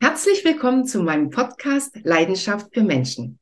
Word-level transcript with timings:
Herzlich 0.00 0.44
willkommen 0.44 0.86
zu 0.86 1.02
meinem 1.02 1.30
Podcast 1.30 1.98
Leidenschaft 2.02 2.68
für 2.72 2.82
Menschen. 2.82 3.38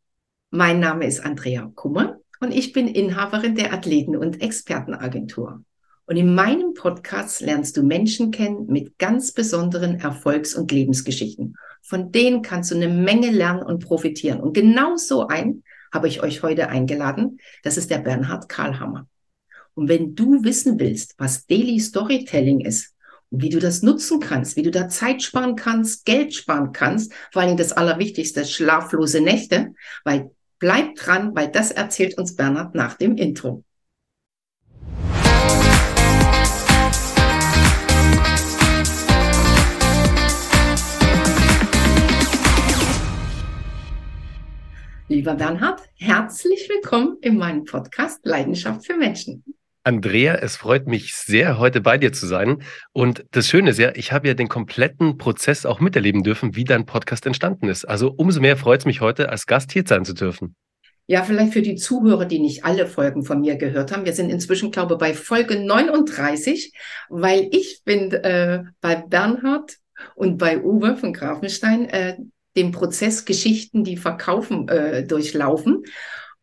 Mein 0.50 0.80
Name 0.80 1.06
ist 1.06 1.25
Andrea 1.25 1.71
Kummer 1.75 2.18
und 2.40 2.52
ich 2.52 2.73
bin 2.73 2.89
Inhaberin 2.89 3.55
der 3.55 3.73
Athleten- 3.73 4.17
und 4.17 4.41
Expertenagentur. 4.41 5.65
Und 6.07 6.17
in 6.17 6.34
meinem 6.34 6.75
Podcast 6.75 7.41
lernst 7.41 7.76
du 7.76 7.83
Menschen 7.83 8.30
kennen 8.30 8.66
mit 8.66 8.98
ganz 8.98 9.32
besonderen 9.32 10.00
Erfolgs- 10.00 10.55
und 10.55 10.70
Lebensgeschichten. 10.70 11.57
Von 11.80 12.12
denen 12.12 12.43
kannst 12.43 12.71
du 12.71 12.77
eine 12.77 12.89
Menge 12.89 13.30
lernen 13.30 13.62
und 13.62 13.84
profitieren. 13.84 14.41
Und 14.41 14.53
genau 14.53 14.96
so 14.96 15.27
ein 15.27 15.62
habe 15.93 16.09
ich 16.09 16.23
euch 16.23 16.43
heute 16.43 16.69
eingeladen. 16.69 17.39
Das 17.62 17.77
ist 17.77 17.91
der 17.91 17.98
Bernhard 17.98 18.48
Karlhammer. 18.48 19.09
Und 19.75 19.89
wenn 19.89 20.14
du 20.14 20.45
wissen 20.45 20.79
willst, 20.79 21.14
was 21.19 21.46
Daily 21.46 21.80
Storytelling 21.80 22.61
ist 22.61 22.91
wie 23.35 23.49
du 23.49 23.59
das 23.59 23.83
nutzen 23.83 24.21
kannst, 24.21 24.57
wie 24.57 24.62
du 24.62 24.71
da 24.71 24.91
Zeit 24.91 25.23
sparen 25.23 25.57
kannst, 25.57 26.05
Geld 26.05 26.35
sparen 26.35 26.73
kannst, 26.73 27.15
vor 27.33 27.41
allem 27.41 27.56
das 27.56 27.73
Allerwichtigste, 27.73 28.45
schlaflose 28.45 29.23
Nächte, 29.23 29.75
weil 30.05 30.30
bleib 30.59 30.97
dran, 30.97 31.34
weil 31.34 31.48
das 31.48 31.70
erzählt 31.70 32.19
uns 32.19 32.37
Bernhard 32.37 32.75
nach 32.75 32.95
dem 32.95 33.16
Intro. 33.16 33.65
Lieber 45.09 45.34
Bernhard, 45.34 45.80
herzlich 45.97 46.69
willkommen 46.69 47.17
in 47.23 47.39
meinem 47.39 47.64
Podcast 47.64 48.20
Leidenschaft 48.25 48.84
für 48.87 48.97
Menschen. 48.97 49.42
Andrea, 49.84 50.36
es 50.36 50.56
freut 50.56 50.86
mich 50.86 51.14
sehr, 51.14 51.59
heute 51.59 51.80
bei 51.80 51.98
dir 51.98 52.12
zu 52.12 52.27
sein. 52.27 52.62
Und 52.92 53.24
das 53.32 53.48
Schöne 53.48 53.70
ist 53.70 53.78
ja, 53.78 53.92
ich 53.95 54.12
habe 54.12 54.28
ja 54.28 54.34
den 54.34 54.48
kompletten 54.48 55.18
Prozess 55.18 55.66
auch 55.66 55.80
miterleben 55.80 56.22
dürfen, 56.22 56.55
wie 56.55 56.64
dein 56.64 56.86
Podcast 56.86 57.27
entstanden 57.27 57.68
ist. 57.68 57.84
Also 57.84 58.12
umso 58.16 58.41
mehr 58.41 58.56
freut 58.56 58.80
es 58.80 58.86
mich 58.86 59.00
heute, 59.00 59.28
als 59.28 59.47
Gast 59.47 59.72
hier 59.72 59.83
sein 59.86 60.05
zu 60.05 60.14
dürfen. 60.14 60.55
Ja, 61.06 61.24
vielleicht 61.24 61.52
für 61.52 61.62
die 61.62 61.74
Zuhörer, 61.74 62.27
die 62.27 62.39
nicht 62.39 62.64
alle 62.64 62.86
Folgen 62.86 63.24
von 63.24 63.41
mir 63.41 63.56
gehört 63.56 63.91
haben. 63.91 64.05
Wir 64.05 64.12
sind 64.12 64.30
inzwischen, 64.30 64.70
glaube 64.70 64.94
ich, 64.94 65.00
bei 65.00 65.14
Folge 65.14 65.58
39, 65.58 66.72
weil 67.08 67.48
ich 67.50 67.83
bin 67.84 68.12
äh, 68.12 68.62
bei 68.80 68.94
Bernhard 68.94 69.78
und 70.14 70.39
bei 70.39 70.62
Uwe 70.62 70.96
von 70.96 71.12
Grafenstein 71.12 71.89
äh, 71.89 72.17
den 72.56 72.70
Prozess 72.70 73.24
Geschichten, 73.24 73.83
die 73.83 73.96
verkaufen, 73.96 74.69
äh, 74.69 75.05
durchlaufen. 75.05 75.83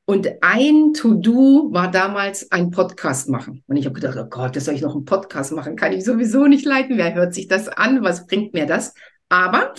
Und 0.10 0.28
ein 0.42 0.96
To-Do 0.96 1.72
war 1.72 1.92
damals 1.92 2.52
ein 2.52 2.72
Podcast 2.72 3.30
machen. 3.30 3.64
Und 3.68 3.76
ich 3.76 3.86
habe 3.86 3.94
gedacht, 3.94 4.18
oh 4.20 4.26
Gott, 4.28 4.56
das 4.56 4.66
soll 4.66 4.74
ich 4.74 4.82
noch 4.82 4.96
einen 4.96 5.06
Podcast 5.06 5.52
machen? 5.52 5.76
Kann 5.76 5.94
ich 5.94 6.04
sowieso 6.04 6.48
nicht 6.48 6.66
leiten. 6.66 6.98
Wer 6.98 7.14
hört 7.14 7.36
sich 7.36 7.48
das 7.48 7.70
an? 7.70 8.04
Was 8.04 8.26
bringt 8.26 8.56
mir 8.56 8.66
das? 8.66 8.96
Aber 9.30 9.72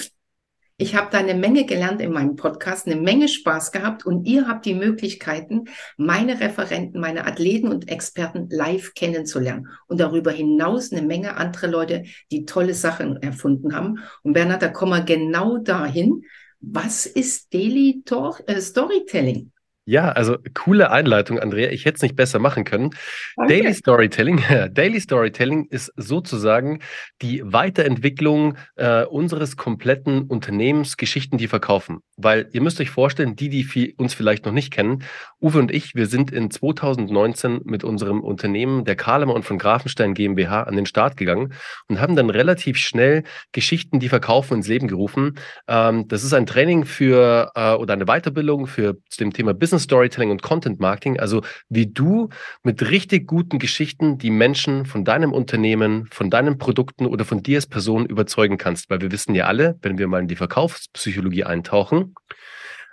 ich 0.77 0.95
habe 0.95 1.08
da 1.11 1.19
eine 1.19 1.34
Menge 1.34 1.67
gelernt 1.67 2.01
in 2.01 2.12
meinem 2.12 2.36
Podcast, 2.36 2.86
eine 2.86 2.95
Menge 2.95 3.27
Spaß 3.27 3.73
gehabt 3.73 4.06
und 4.06 4.25
ihr 4.25 4.47
habt 4.47 4.67
die 4.67 4.75
Möglichkeiten, 4.75 5.64
meine 5.97 6.39
Referenten, 6.39 7.01
meine 7.01 7.27
Athleten 7.27 7.67
und 7.67 7.89
Experten 7.89 8.48
live 8.51 8.95
kennenzulernen 8.95 9.67
und 9.89 9.98
darüber 9.98 10.31
hinaus 10.31 10.92
eine 10.92 11.03
Menge 11.03 11.39
andere 11.39 11.67
Leute, 11.67 12.05
die 12.31 12.45
tolle 12.45 12.75
Sachen 12.75 13.17
erfunden 13.17 13.75
haben. 13.75 13.98
Und 14.23 14.34
Bernhard, 14.34 14.62
da 14.62 14.69
kommen 14.69 14.92
wir 14.92 15.03
genau 15.03 15.58
dahin. 15.58 16.23
Was 16.61 17.06
ist 17.06 17.53
Daily 17.53 18.05
äh, 18.47 18.61
Storytelling? 18.61 19.51
Ja, 19.91 20.10
also 20.10 20.36
coole 20.55 20.92
Einleitung, 20.92 21.41
Andrea. 21.41 21.70
Ich 21.72 21.84
hätte 21.84 21.96
es 21.96 22.02
nicht 22.02 22.14
besser 22.14 22.38
machen 22.38 22.62
können. 22.62 22.91
Danke. 23.36 23.55
Daily 23.55 23.74
Storytelling, 23.74 24.41
Daily 24.70 25.00
Storytelling 25.00 25.66
ist 25.69 25.92
sozusagen 25.96 26.78
die 27.22 27.42
Weiterentwicklung 27.44 28.56
äh, 28.77 29.05
unseres 29.05 29.56
kompletten 29.56 30.22
Unternehmens 30.28 30.96
Geschichten, 30.96 31.38
die 31.38 31.48
verkaufen. 31.48 32.02
Weil 32.16 32.48
ihr 32.52 32.61
müsst 32.61 32.80
euch 32.80 32.91
vorstellen, 32.91 33.34
die, 33.34 33.48
die 33.48 33.94
uns 33.96 34.14
vielleicht 34.14 34.46
noch 34.46 34.52
nicht 34.52 34.72
kennen, 34.72 35.02
Uwe 35.41 35.58
und 35.58 35.72
ich, 35.72 35.96
wir 35.96 36.06
sind 36.06 36.30
in 36.30 36.52
2019 36.52 37.62
mit 37.64 37.83
unserem 37.83 38.20
Unternehmen 38.20 38.84
der 38.84 38.95
Kahlemer 38.95 39.34
und 39.34 39.45
von 39.45 39.58
Grafenstein 39.58 40.14
GmbH 40.14 40.62
an 40.64 40.77
den 40.77 40.86
Start 40.86 41.17
gegangen 41.17 41.52
und 41.89 42.00
haben 42.00 42.14
dann 42.14 42.30
relativ 42.30 42.77
schnell 42.77 43.24
Geschichten, 43.50 43.98
die 43.98 44.08
verkaufen, 44.08 44.58
ins 44.58 44.68
Leben 44.68 44.86
gerufen. 44.86 45.34
Ähm, 45.67 46.06
das 46.06 46.23
ist 46.23 46.33
ein 46.33 46.46
Training 46.46 46.84
für 46.84 47.50
äh, 47.56 47.73
oder 47.73 47.95
eine 47.95 48.05
Weiterbildung 48.05 48.68
für 48.68 48.98
zu 49.08 49.18
dem 49.18 49.33
Thema 49.33 49.52
Business 49.52 49.80
Storytelling 49.80 50.30
und 50.30 50.42
Content 50.42 50.80
Marketing, 50.80 51.18
also 51.18 51.42
wie 51.68 51.86
du 51.86 52.29
mit 52.63 52.89
richtig 52.91 53.27
guten 53.27 53.58
Geschichten 53.58 54.18
die 54.18 54.30
Menschen 54.30 54.86
von 54.86 55.05
deinem 55.05 55.33
Unternehmen, 55.33 56.08
von 56.13 56.30
deinen 56.30 56.58
Produkten 56.58 57.07
oder 57.07 57.24
von 57.24 57.42
dir 57.42 57.58
als 57.58 57.67
Person 57.67 58.07
überzeugen 58.07 58.58
kannst. 58.58 58.91
Weil 58.91 59.01
wir 59.01 59.11
wissen 59.11 59.35
ja 59.35 59.46
alle, 59.46 59.79
wenn 59.83 59.98
wir 59.98 60.07
mal 60.07 60.20
in 60.20 60.29
die 60.29 60.36
Verkaufspsychologie 60.36 61.45
eintauchen, 61.45 62.14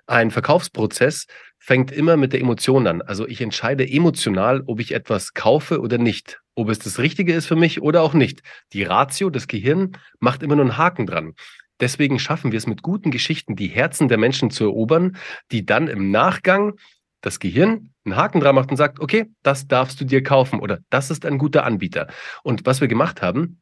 ein 0.08 0.32
Verkaufsprozess 0.32 1.28
fängt 1.60 1.92
immer 1.92 2.16
mit 2.16 2.32
der 2.32 2.40
Emotion 2.40 2.88
an. 2.88 3.02
Also 3.02 3.28
ich 3.28 3.42
entscheide 3.42 3.88
emotional, 3.88 4.64
ob 4.66 4.80
ich 4.80 4.94
etwas 4.94 5.34
kaufe 5.34 5.82
oder 5.82 5.98
nicht, 5.98 6.40
ob 6.56 6.70
es 6.70 6.80
das 6.80 6.98
Richtige 7.00 7.34
ist 7.34 7.46
für 7.46 7.58
mich 7.58 7.82
oder 7.82 8.02
auch 8.02 8.14
nicht. 8.14 8.42
Die 8.72 8.84
Ratio, 8.84 9.30
das 9.30 9.48
Gehirn, 9.48 9.98
macht 10.20 10.44
immer 10.44 10.56
nur 10.56 10.64
einen 10.64 10.78
Haken 10.78 11.06
dran. 11.06 11.34
Deswegen 11.80 12.20
schaffen 12.20 12.52
wir 12.52 12.58
es 12.58 12.68
mit 12.68 12.82
guten 12.82 13.12
Geschichten, 13.12 13.56
die 13.56 13.68
Herzen 13.68 14.08
der 14.08 14.18
Menschen 14.18 14.50
zu 14.50 14.66
erobern, 14.66 15.18
die 15.52 15.66
dann 15.66 15.88
im 15.88 16.12
Nachgang 16.12 16.74
das 17.22 17.40
Gehirn 17.40 17.90
einen 18.06 18.16
Haken 18.16 18.40
dran 18.40 18.56
macht 18.56 18.72
und 18.72 18.78
sagt, 18.78 19.00
okay, 19.00 19.26
das 19.44 19.68
darfst 19.68 20.00
du 20.00 20.06
dir 20.06 20.24
kaufen 20.24 20.60
oder 20.60 20.80
das 20.90 21.12
ist 21.12 21.26
ein 21.26 21.38
guter 21.38 21.66
Anbieter. 21.66 22.08
Und 22.44 22.66
was 22.66 22.82
wir 22.82 22.88
gemacht 22.88 23.22
haben, 23.22 23.60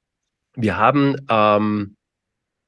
wir 0.56 0.78
haben 0.78 1.16
ähm, 1.30 1.96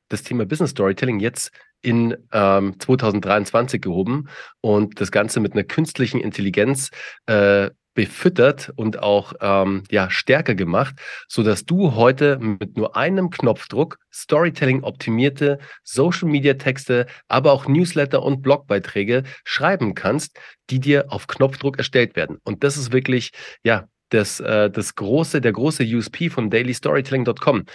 das 0.10 0.24
Thema 0.24 0.46
Business 0.46 0.72
Storytelling 0.72 1.20
jetzt 1.20 1.52
in 1.82 2.16
ähm, 2.32 2.80
2023 2.80 3.82
gehoben 3.82 4.30
und 4.62 5.00
das 5.00 5.12
Ganze 5.12 5.40
mit 5.40 5.54
einer 5.54 5.64
künstlichen 5.64 6.20
Intelligenz 6.20 6.90
äh, 7.28 7.70
befüttert 7.98 8.72
und 8.76 9.00
auch 9.00 9.34
ähm, 9.42 9.82
ja, 9.90 10.12
stärker 10.12 10.54
gemacht, 10.54 10.94
sodass 11.28 11.66
du 11.66 11.96
heute 11.96 12.38
mit 12.38 12.78
nur 12.78 12.96
einem 12.96 13.32
Knopfdruck 13.32 13.98
Storytelling 14.14 14.84
optimierte 14.84 15.58
Social 15.84 16.30
Media 16.30 16.54
Texte, 16.54 17.08
aber 17.28 17.52
auch 17.52 17.68
Newsletter 17.68 18.22
und 18.22 18.44
Blogbeiträge 18.44 19.24
schreiben 19.44 19.96
kannst, 19.96 20.40
die 20.70 20.80
dir 20.80 21.12
auf 21.12 21.26
Knopfdruck 21.26 21.80
erstellt 21.80 22.16
werden. 22.16 22.38
Und 22.44 22.64
das 22.64 22.78
ist 22.78 22.92
wirklich 22.94 23.32
ja 23.64 23.88
das, 24.10 24.40
äh, 24.42 24.70
das 24.70 24.94
große, 24.94 25.42
der 25.42 25.54
große 25.54 25.84
USP 25.84 26.30
von 26.30 26.52
dailystorytelling.com. 26.52 27.66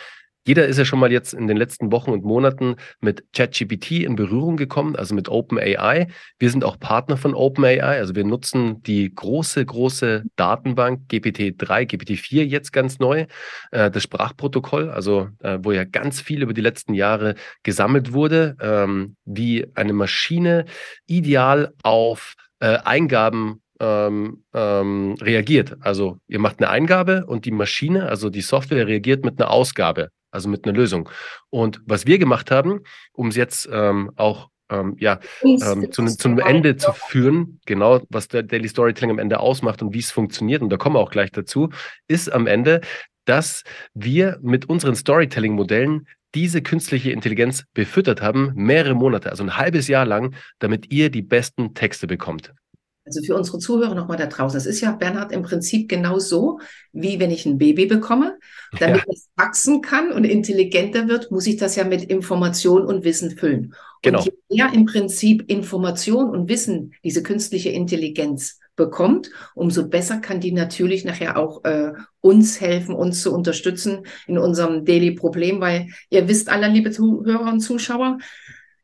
Jeder 0.44 0.66
ist 0.66 0.76
ja 0.76 0.84
schon 0.84 0.98
mal 0.98 1.12
jetzt 1.12 1.34
in 1.34 1.46
den 1.46 1.56
letzten 1.56 1.92
Wochen 1.92 2.10
und 2.10 2.24
Monaten 2.24 2.74
mit 3.00 3.24
ChatGPT 3.32 4.02
in 4.02 4.16
Berührung 4.16 4.56
gekommen, 4.56 4.96
also 4.96 5.14
mit 5.14 5.28
OpenAI. 5.28 6.08
Wir 6.40 6.50
sind 6.50 6.64
auch 6.64 6.80
Partner 6.80 7.16
von 7.16 7.34
OpenAI, 7.34 7.80
also 7.80 8.16
wir 8.16 8.24
nutzen 8.24 8.82
die 8.82 9.14
große, 9.14 9.64
große 9.64 10.24
Datenbank 10.34 11.02
GPT-3, 11.08 11.88
GPT-4 11.90 12.42
jetzt 12.42 12.72
ganz 12.72 12.98
neu, 12.98 13.26
äh, 13.70 13.90
das 13.90 14.02
Sprachprotokoll, 14.02 14.90
also 14.90 15.28
äh, 15.40 15.58
wo 15.62 15.70
ja 15.70 15.84
ganz 15.84 16.20
viel 16.20 16.42
über 16.42 16.54
die 16.54 16.60
letzten 16.60 16.94
Jahre 16.94 17.36
gesammelt 17.62 18.12
wurde, 18.12 18.56
ähm, 18.60 19.14
wie 19.24 19.66
eine 19.74 19.92
Maschine 19.92 20.64
ideal 21.06 21.72
auf 21.84 22.34
äh, 22.58 22.78
Eingaben 22.78 23.62
ähm, 23.78 24.42
ähm, 24.54 25.14
reagiert. 25.20 25.76
Also 25.80 26.18
ihr 26.26 26.40
macht 26.40 26.58
eine 26.58 26.68
Eingabe 26.68 27.26
und 27.26 27.44
die 27.44 27.52
Maschine, 27.52 28.08
also 28.08 28.28
die 28.28 28.40
Software 28.40 28.88
reagiert 28.88 29.24
mit 29.24 29.40
einer 29.40 29.50
Ausgabe 29.52 30.10
also 30.32 30.48
mit 30.48 30.64
einer 30.64 30.76
Lösung. 30.76 31.08
Und 31.50 31.80
was 31.86 32.06
wir 32.06 32.18
gemacht 32.18 32.50
haben, 32.50 32.80
um 33.12 33.28
es 33.28 33.36
jetzt 33.36 33.68
ähm, 33.70 34.10
auch 34.16 34.48
ähm, 34.70 34.96
ja, 34.98 35.20
ähm, 35.44 35.92
zu, 35.92 36.04
zu 36.06 36.28
einem 36.28 36.38
Ende 36.38 36.76
zu 36.76 36.92
führen, 36.92 37.60
genau, 37.66 38.00
was 38.08 38.28
der 38.28 38.42
Daily 38.42 38.68
Storytelling 38.68 39.10
am 39.10 39.18
Ende 39.18 39.38
ausmacht 39.38 39.82
und 39.82 39.94
wie 39.94 39.98
es 40.00 40.10
funktioniert, 40.10 40.62
und 40.62 40.70
da 40.70 40.76
kommen 40.76 40.96
wir 40.96 41.00
auch 41.00 41.10
gleich 41.10 41.30
dazu, 41.30 41.68
ist 42.08 42.32
am 42.32 42.46
Ende, 42.46 42.80
dass 43.24 43.62
wir 43.94 44.38
mit 44.42 44.68
unseren 44.68 44.96
Storytelling-Modellen 44.96 46.08
diese 46.34 46.62
künstliche 46.62 47.10
Intelligenz 47.10 47.64
befüttert 47.74 48.22
haben, 48.22 48.52
mehrere 48.54 48.94
Monate, 48.94 49.30
also 49.30 49.44
ein 49.44 49.56
halbes 49.56 49.86
Jahr 49.86 50.06
lang, 50.06 50.34
damit 50.58 50.92
ihr 50.92 51.10
die 51.10 51.22
besten 51.22 51.74
Texte 51.74 52.06
bekommt. 52.06 52.54
Also 53.04 53.22
für 53.22 53.34
unsere 53.34 53.58
Zuhörer 53.58 53.94
nochmal 53.94 54.16
da 54.16 54.26
draußen. 54.26 54.56
Es 54.56 54.66
ist 54.66 54.80
ja, 54.80 54.92
Bernhard, 54.92 55.32
im 55.32 55.42
Prinzip 55.42 55.88
genauso, 55.88 56.60
wie 56.92 57.18
wenn 57.18 57.32
ich 57.32 57.46
ein 57.46 57.58
Baby 57.58 57.86
bekomme. 57.86 58.38
Damit 58.78 59.02
ja. 59.06 59.12
es 59.12 59.28
wachsen 59.36 59.82
kann 59.82 60.12
und 60.12 60.24
intelligenter 60.24 61.08
wird, 61.08 61.30
muss 61.30 61.46
ich 61.46 61.56
das 61.56 61.74
ja 61.74 61.84
mit 61.84 62.04
Information 62.04 62.86
und 62.86 63.04
Wissen 63.04 63.32
füllen. 63.32 63.74
Genau. 64.02 64.18
Und 64.18 64.26
je 64.26 64.32
mehr 64.56 64.72
im 64.72 64.84
Prinzip 64.84 65.50
Information 65.50 66.30
und 66.30 66.48
Wissen 66.48 66.92
diese 67.02 67.22
künstliche 67.22 67.70
Intelligenz 67.70 68.60
bekommt, 68.76 69.30
umso 69.54 69.88
besser 69.88 70.18
kann 70.18 70.40
die 70.40 70.52
natürlich 70.52 71.04
nachher 71.04 71.36
auch 71.36 71.64
äh, 71.64 71.92
uns 72.20 72.60
helfen, 72.60 72.94
uns 72.94 73.22
zu 73.22 73.32
unterstützen 73.32 74.06
in 74.26 74.38
unserem 74.38 74.84
Daily 74.84 75.12
Problem, 75.12 75.60
weil 75.60 75.88
ihr 76.08 76.26
wisst 76.26 76.48
alle, 76.48 76.68
liebe 76.68 76.90
Zuhörer 76.90 77.52
und 77.52 77.60
Zuschauer, 77.60 78.18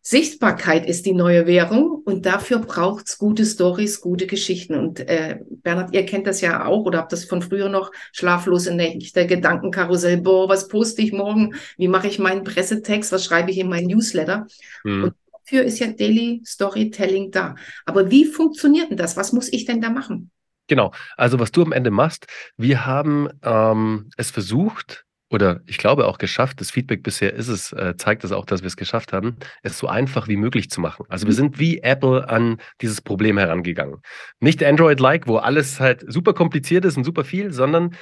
Sichtbarkeit 0.08 0.86
ist 0.86 1.04
die 1.04 1.12
neue 1.12 1.46
Währung 1.46 2.00
und 2.02 2.24
dafür 2.24 2.60
braucht 2.60 3.08
es 3.08 3.18
gute 3.18 3.44
Stories, 3.44 4.00
gute 4.00 4.26
Geschichten. 4.26 4.74
Und 4.74 5.00
äh, 5.00 5.38
Bernhard, 5.50 5.94
ihr 5.94 6.06
kennt 6.06 6.26
das 6.26 6.40
ja 6.40 6.64
auch 6.64 6.86
oder 6.86 7.00
habt 7.00 7.12
das 7.12 7.26
von 7.26 7.42
früher 7.42 7.68
noch, 7.68 7.92
schlaflose 8.12 8.74
Nächte, 8.74 9.26
Gedankenkarussell, 9.26 10.22
boah, 10.22 10.48
was 10.48 10.68
poste 10.68 11.02
ich 11.02 11.12
morgen, 11.12 11.56
wie 11.76 11.88
mache 11.88 12.06
ich 12.06 12.18
meinen 12.18 12.42
Pressetext, 12.42 13.12
was 13.12 13.26
schreibe 13.26 13.50
ich 13.50 13.58
in 13.58 13.68
meinen 13.68 13.88
Newsletter. 13.88 14.46
Mhm. 14.82 15.04
Und 15.04 15.14
dafür 15.44 15.64
ist 15.64 15.78
ja 15.78 15.88
Daily 15.88 16.40
Storytelling 16.42 17.30
da. 17.30 17.56
Aber 17.84 18.10
wie 18.10 18.24
funktioniert 18.24 18.88
denn 18.88 18.96
das? 18.96 19.18
Was 19.18 19.34
muss 19.34 19.52
ich 19.52 19.66
denn 19.66 19.82
da 19.82 19.90
machen? 19.90 20.30
Genau, 20.68 20.90
also 21.18 21.38
was 21.38 21.52
du 21.52 21.60
am 21.60 21.72
Ende 21.72 21.90
machst, 21.90 22.28
wir 22.56 22.86
haben 22.86 23.28
ähm, 23.42 24.08
es 24.16 24.30
versucht, 24.30 25.04
oder 25.30 25.60
ich 25.66 25.78
glaube 25.78 26.06
auch 26.06 26.18
geschafft, 26.18 26.60
das 26.60 26.70
Feedback 26.70 27.02
bisher 27.02 27.34
ist 27.34 27.48
es, 27.48 27.72
äh, 27.72 27.94
zeigt 27.96 28.24
es 28.24 28.32
auch, 28.32 28.46
dass 28.46 28.62
wir 28.62 28.68
es 28.68 28.76
geschafft 28.76 29.12
haben, 29.12 29.36
es 29.62 29.78
so 29.78 29.86
einfach 29.86 30.28
wie 30.28 30.36
möglich 30.36 30.70
zu 30.70 30.80
machen. 30.80 31.04
Also 31.08 31.26
wir 31.26 31.32
mhm. 31.32 31.36
sind 31.36 31.58
wie 31.58 31.78
Apple 31.78 32.28
an 32.28 32.58
dieses 32.80 33.00
Problem 33.00 33.38
herangegangen. 33.38 33.98
Nicht 34.40 34.62
Android-like, 34.64 35.26
wo 35.26 35.36
alles 35.36 35.80
halt 35.80 36.04
super 36.06 36.32
kompliziert 36.32 36.84
ist 36.84 36.96
und 36.96 37.04
super 37.04 37.24
viel, 37.24 37.52
sondern 37.52 37.94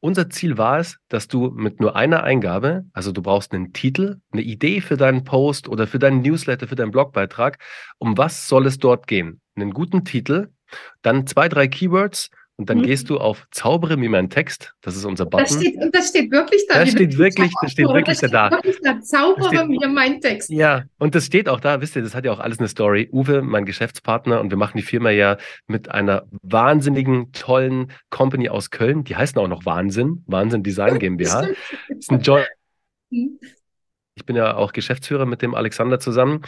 unser 0.00 0.30
Ziel 0.30 0.58
war 0.58 0.78
es, 0.78 0.98
dass 1.08 1.26
du 1.26 1.50
mit 1.50 1.80
nur 1.80 1.96
einer 1.96 2.22
Eingabe, 2.22 2.84
also 2.92 3.10
du 3.10 3.20
brauchst 3.20 3.52
einen 3.52 3.72
Titel, 3.72 4.20
eine 4.30 4.42
Idee 4.42 4.80
für 4.80 4.96
deinen 4.96 5.24
Post 5.24 5.68
oder 5.68 5.88
für 5.88 5.98
deinen 5.98 6.22
Newsletter, 6.22 6.68
für 6.68 6.76
deinen 6.76 6.92
Blogbeitrag, 6.92 7.58
um 7.98 8.16
was 8.16 8.46
soll 8.46 8.66
es 8.66 8.78
dort 8.78 9.08
gehen? 9.08 9.40
Einen 9.56 9.72
guten 9.72 10.04
Titel, 10.04 10.50
dann 11.02 11.26
zwei, 11.26 11.48
drei 11.48 11.66
Keywords 11.66 12.30
und 12.58 12.68
dann 12.68 12.78
mhm. 12.78 12.82
gehst 12.82 13.08
du 13.08 13.18
auf 13.18 13.46
Zaubere 13.52 13.96
mir 13.96 14.10
meinen 14.10 14.30
Text. 14.30 14.74
Das 14.80 14.96
ist 14.96 15.04
unser 15.04 15.26
Button. 15.26 15.46
Das 15.46 15.54
steht, 15.54 15.76
und 15.76 15.94
das 15.94 16.08
steht 16.08 16.30
wirklich 16.32 16.66
da. 16.68 16.80
Das 16.80 16.90
steht 16.90 17.16
wirklich, 17.16 17.52
das 17.62 17.70
steht 17.70 17.86
wirklich 17.86 18.18
das 18.18 18.30
da. 18.32 18.50
Wirklich 18.50 18.80
da. 18.82 19.00
Zaubere 19.00 19.48
steht, 19.48 19.68
mir 19.68 19.88
meinen 19.88 20.20
Text. 20.20 20.50
Ja, 20.50 20.82
und 20.98 21.14
das 21.14 21.26
steht 21.26 21.48
auch 21.48 21.60
da. 21.60 21.80
Wisst 21.80 21.94
ihr, 21.94 22.02
das 22.02 22.16
hat 22.16 22.24
ja 22.24 22.32
auch 22.32 22.40
alles 22.40 22.58
eine 22.58 22.66
Story. 22.66 23.08
Uwe, 23.12 23.42
mein 23.42 23.64
Geschäftspartner, 23.64 24.40
und 24.40 24.50
wir 24.50 24.58
machen 24.58 24.76
die 24.76 24.82
Firma 24.82 25.10
ja 25.10 25.36
mit 25.68 25.92
einer 25.92 26.24
wahnsinnigen, 26.42 27.30
tollen 27.30 27.92
Company 28.10 28.48
aus 28.48 28.70
Köln. 28.70 29.04
Die 29.04 29.14
heißen 29.14 29.38
auch 29.40 29.46
noch 29.48 29.64
Wahnsinn. 29.64 30.24
Wahnsinn 30.26 30.64
Design 30.64 30.98
GmbH. 30.98 31.42
Das 31.42 31.98
ist 31.98 32.10
ein 32.10 32.22
Joy. 32.22 32.42
Mhm. 33.10 33.38
Ich 34.16 34.26
bin 34.26 34.34
ja 34.34 34.56
auch 34.56 34.72
Geschäftsführer 34.72 35.26
mit 35.26 35.42
dem 35.42 35.54
Alexander 35.54 36.00
zusammen. 36.00 36.42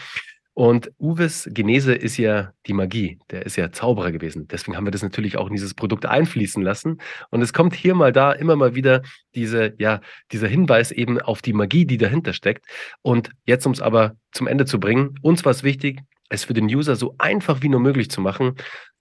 Und 0.54 0.90
Uwes 0.98 1.48
Genese 1.52 1.94
ist 1.94 2.16
ja 2.16 2.52
die 2.66 2.72
Magie. 2.72 3.18
Der 3.30 3.46
ist 3.46 3.56
ja 3.56 3.70
Zauberer 3.70 4.10
gewesen. 4.12 4.48
Deswegen 4.48 4.76
haben 4.76 4.84
wir 4.84 4.90
das 4.90 5.02
natürlich 5.02 5.36
auch 5.36 5.46
in 5.46 5.54
dieses 5.54 5.74
Produkt 5.74 6.06
einfließen 6.06 6.62
lassen. 6.62 7.00
Und 7.30 7.40
es 7.40 7.52
kommt 7.52 7.74
hier 7.74 7.94
mal 7.94 8.12
da 8.12 8.32
immer 8.32 8.56
mal 8.56 8.74
wieder 8.74 9.02
diese, 9.34 9.74
ja, 9.78 10.00
dieser 10.32 10.48
Hinweis 10.48 10.90
eben 10.90 11.20
auf 11.20 11.40
die 11.40 11.52
Magie, 11.52 11.86
die 11.86 11.98
dahinter 11.98 12.32
steckt. 12.32 12.66
Und 13.02 13.30
jetzt, 13.46 13.64
um 13.64 13.72
es 13.72 13.80
aber 13.80 14.16
zum 14.32 14.48
Ende 14.48 14.66
zu 14.66 14.80
bringen, 14.80 15.14
uns 15.22 15.44
war 15.44 15.52
es 15.52 15.62
wichtig, 15.62 16.00
es 16.28 16.44
für 16.44 16.54
den 16.54 16.66
User 16.66 16.96
so 16.96 17.14
einfach 17.18 17.62
wie 17.62 17.68
nur 17.68 17.80
möglich 17.80 18.10
zu 18.10 18.20
machen, 18.20 18.54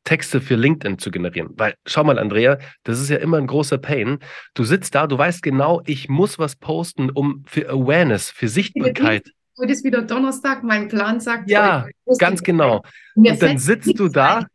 Texte 0.03 0.41
für 0.41 0.55
LinkedIn 0.55 0.97
zu 0.97 1.11
generieren. 1.11 1.49
Weil, 1.55 1.75
schau 1.85 2.03
mal, 2.03 2.19
Andrea, 2.19 2.57
das 2.83 2.99
ist 2.99 3.09
ja 3.09 3.17
immer 3.17 3.37
ein 3.37 3.47
großer 3.47 3.77
Pain. 3.77 4.19
Du 4.53 4.63
sitzt 4.63 4.95
da, 4.95 5.07
du 5.07 5.17
weißt 5.17 5.43
genau, 5.43 5.81
ich 5.85 6.09
muss 6.09 6.39
was 6.39 6.55
posten, 6.55 7.09
um 7.09 7.43
für 7.47 7.69
Awareness, 7.69 8.29
für 8.31 8.47
Sichtbarkeit 8.47 9.31
heute 9.59 9.73
ist 9.73 9.83
wieder 9.83 10.01
Donnerstag, 10.01 10.63
mein 10.63 10.87
Plan 10.87 11.19
sagt. 11.19 11.49
Ja, 11.49 11.87
ganz 12.17 12.41
genau. 12.41 12.81
Und 13.15 13.41
dann 13.41 13.57
sitzt 13.57 13.99
du 13.99 14.07
da 14.07 14.45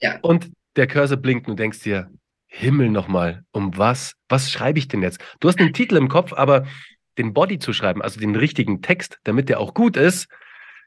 ja. 0.00 0.18
und 0.22 0.50
der 0.76 0.86
Cursor 0.86 1.16
blinkt 1.16 1.48
und 1.48 1.58
du 1.58 1.62
denkst 1.62 1.80
dir, 1.80 2.10
Himmel 2.46 2.90
nochmal, 2.90 3.44
um 3.52 3.76
was? 3.78 4.12
Was 4.28 4.50
schreibe 4.50 4.78
ich 4.78 4.86
denn 4.86 5.02
jetzt? 5.02 5.20
Du 5.40 5.48
hast 5.48 5.58
einen 5.58 5.72
Titel 5.72 5.96
im 5.96 6.08
Kopf, 6.08 6.32
aber 6.34 6.66
den 7.18 7.32
Body 7.32 7.58
zu 7.58 7.72
schreiben, 7.72 8.02
also 8.02 8.20
den 8.20 8.36
richtigen 8.36 8.82
Text, 8.82 9.18
damit 9.24 9.48
der 9.48 9.58
auch 9.58 9.74
gut 9.74 9.96
ist, 9.96 10.28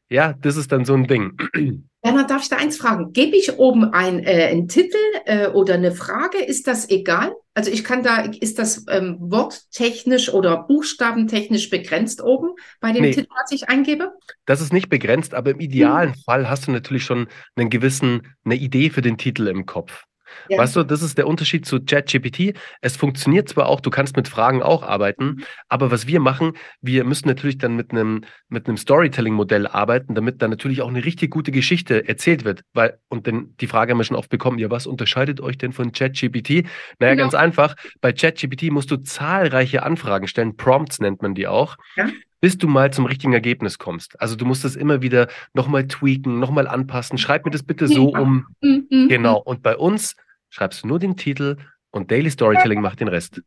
ja, 0.09 0.33
das 0.33 0.57
ist 0.57 0.71
dann 0.71 0.85
so 0.85 0.93
ein 0.93 1.07
Ding. 1.07 1.37
Bernhard, 2.01 2.29
darf 2.29 2.43
ich 2.43 2.49
da 2.49 2.57
eins 2.57 2.77
fragen? 2.77 3.13
Gebe 3.13 3.35
ich 3.35 3.57
oben 3.57 3.85
ein, 3.85 4.23
äh, 4.23 4.49
einen 4.51 4.67
Titel 4.67 4.97
äh, 5.25 5.47
oder 5.47 5.73
eine 5.73 5.91
Frage? 5.91 6.37
Ist 6.37 6.67
das 6.67 6.87
egal? 6.89 7.33
Also 7.55 7.71
ich 7.71 7.83
kann 7.83 8.03
da, 8.03 8.17
ist 8.19 8.59
das 8.59 8.85
ähm, 8.89 9.17
worttechnisch 9.19 10.31
oder 10.31 10.63
buchstabentechnisch 10.67 11.71
begrenzt 11.71 12.21
oben 12.21 12.49
bei 12.79 12.91
dem 12.91 13.01
nee, 13.01 13.11
Titel, 13.11 13.29
was 13.41 13.51
ich 13.51 13.69
eingebe? 13.69 14.11
Das 14.45 14.61
ist 14.61 14.71
nicht 14.71 14.89
begrenzt, 14.89 15.33
aber 15.33 15.51
im 15.51 15.59
idealen 15.59 16.13
hm. 16.13 16.21
Fall 16.25 16.49
hast 16.49 16.67
du 16.67 16.71
natürlich 16.71 17.05
schon 17.05 17.27
einen 17.55 17.71
gewissen, 17.71 18.35
eine 18.43 18.55
Idee 18.55 18.91
für 18.91 19.01
den 19.01 19.17
Titel 19.17 19.47
im 19.47 19.65
Kopf. 19.65 20.03
Ja. 20.50 20.57
Weißt 20.57 20.75
du, 20.75 20.83
das 20.83 21.01
ist 21.01 21.18
der 21.18 21.27
Unterschied 21.27 21.66
zu 21.66 21.80
ChatGPT. 21.81 22.57
Es 22.81 22.98
funktioniert 22.98 23.50
zwar 23.50 23.68
auch, 23.68 23.80
du 23.80 23.89
kannst 23.89 24.16
mit 24.16 24.27
Fragen 24.27 24.62
auch 24.62 24.83
arbeiten, 24.83 25.25
mhm. 25.25 25.44
aber 25.69 25.92
was 25.92 26.07
wir 26.07 26.19
machen, 26.19 26.54
wir 26.81 27.04
müssen 27.04 27.27
natürlich 27.27 27.57
dann 27.57 27.75
mit 27.75 27.92
einem, 27.92 28.24
mit 28.50 28.68
einem 28.68 28.77
Storytelling-Modell 28.77 29.68
arbeiten, 29.68 30.16
damit 30.16 30.42
dann 30.42 30.50
natürlich 30.50 30.81
auch 30.81 30.89
eine 30.89 31.04
richtig 31.04 31.31
gute 31.31 31.51
Geschichte 31.51 32.07
erzählt 32.07 32.45
wird. 32.45 32.62
Weil, 32.74 32.98
und 33.07 33.27
denn 33.27 33.56
die 33.60 33.68
Frage 33.68 33.92
haben 33.92 34.00
wir 34.00 34.04
schon 34.04 34.18
oft 34.18 34.30
bekommen, 34.30 34.60
ja, 34.60 34.69
was 34.69 34.88
unterscheidet 34.88 35.42
euch 35.42 35.57
denn 35.57 35.74
von 35.74 35.92
ChatGPT? 35.92 36.66
Naja, 37.00 37.13
genau. 37.13 37.24
ganz 37.24 37.33
einfach. 37.33 37.75
Bei 38.01 38.12
ChatGPT 38.12 38.72
musst 38.72 38.92
du 38.92 38.98
zahlreiche 38.98 39.83
Anfragen 39.83 40.27
stellen, 40.27 40.57
Prompts 40.57 41.00
nennt 41.00 41.22
man 41.22 41.36
die 41.36 41.48
auch. 41.48 41.77
Ja 41.95 42.10
bis 42.45 42.59
du 42.59 42.68
mal 42.68 42.94
zum 42.94 43.07
richtigen 43.07 43.33
Ergebnis 43.33 43.80
kommst. 43.80 44.21
Also 44.21 44.36
du 44.36 44.45
musst 44.45 44.63
das 44.63 44.75
immer 44.75 45.01
wieder 45.01 45.30
nochmal 45.56 45.88
tweaken, 45.88 46.38
nochmal 46.38 46.68
anpassen. 46.68 47.18
Schreib 47.18 47.44
mir 47.44 47.50
das 47.50 47.63
bitte 47.63 47.88
so 47.88 48.09
um. 48.09 48.45
Mhm. 48.62 49.07
Genau. 49.09 49.42
Und 49.42 49.63
bei 49.63 49.75
uns 49.75 50.15
schreibst 50.51 50.83
du 50.83 50.88
nur 50.88 51.00
den 51.00 51.18
Titel 51.18 51.57
und 51.89 52.12
Daily 52.12 52.30
Storytelling 52.30 52.81
macht 52.81 53.00
den 53.00 53.07
Rest. 53.07 53.42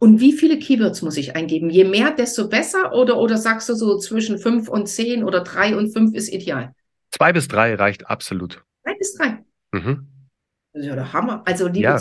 Und 0.00 0.18
wie 0.18 0.32
viele 0.32 0.58
Keywords 0.58 1.02
muss 1.02 1.16
ich 1.16 1.36
eingeben? 1.36 1.70
Je 1.70 1.84
mehr, 1.84 2.10
desto 2.10 2.48
besser? 2.48 2.92
Oder, 2.92 3.18
oder 3.18 3.38
sagst 3.38 3.68
du 3.68 3.74
so 3.76 3.96
zwischen 3.98 4.36
fünf 4.38 4.68
und 4.68 4.88
zehn 4.88 5.22
oder 5.22 5.42
drei 5.42 5.76
und 5.76 5.92
fünf 5.92 6.12
ist 6.12 6.28
ideal? 6.28 6.74
Zwei 7.12 7.32
bis 7.32 7.46
drei 7.46 7.76
reicht 7.76 8.10
absolut. 8.10 8.64
Zwei 8.82 8.94
bis 8.98 9.14
drei. 9.14 9.44
Mhm. 9.70 10.08
Das 10.72 10.82
ist 10.82 10.88
ja 10.88 10.96
der 10.96 11.12
Hammer. 11.12 11.44
Also, 11.46 11.68
liebe 11.68 12.00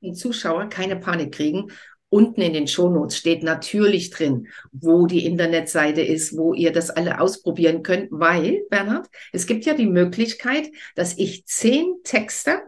ja. 0.00 0.14
Zuschauer, 0.14 0.70
keine 0.70 0.96
Panik 0.96 1.32
kriegen. 1.32 1.70
Unten 2.08 2.40
in 2.40 2.52
den 2.52 2.68
Shownotes 2.68 3.16
steht 3.16 3.42
natürlich 3.42 4.10
drin, 4.10 4.48
wo 4.72 5.06
die 5.06 5.26
Internetseite 5.26 6.02
ist, 6.02 6.36
wo 6.36 6.54
ihr 6.54 6.72
das 6.72 6.90
alle 6.90 7.20
ausprobieren 7.20 7.82
könnt, 7.82 8.08
weil, 8.10 8.62
Bernhard, 8.70 9.08
es 9.32 9.46
gibt 9.46 9.64
ja 9.64 9.74
die 9.74 9.86
Möglichkeit, 9.86 10.70
dass 10.94 11.18
ich 11.18 11.46
zehn 11.46 11.96
Texte 12.04 12.60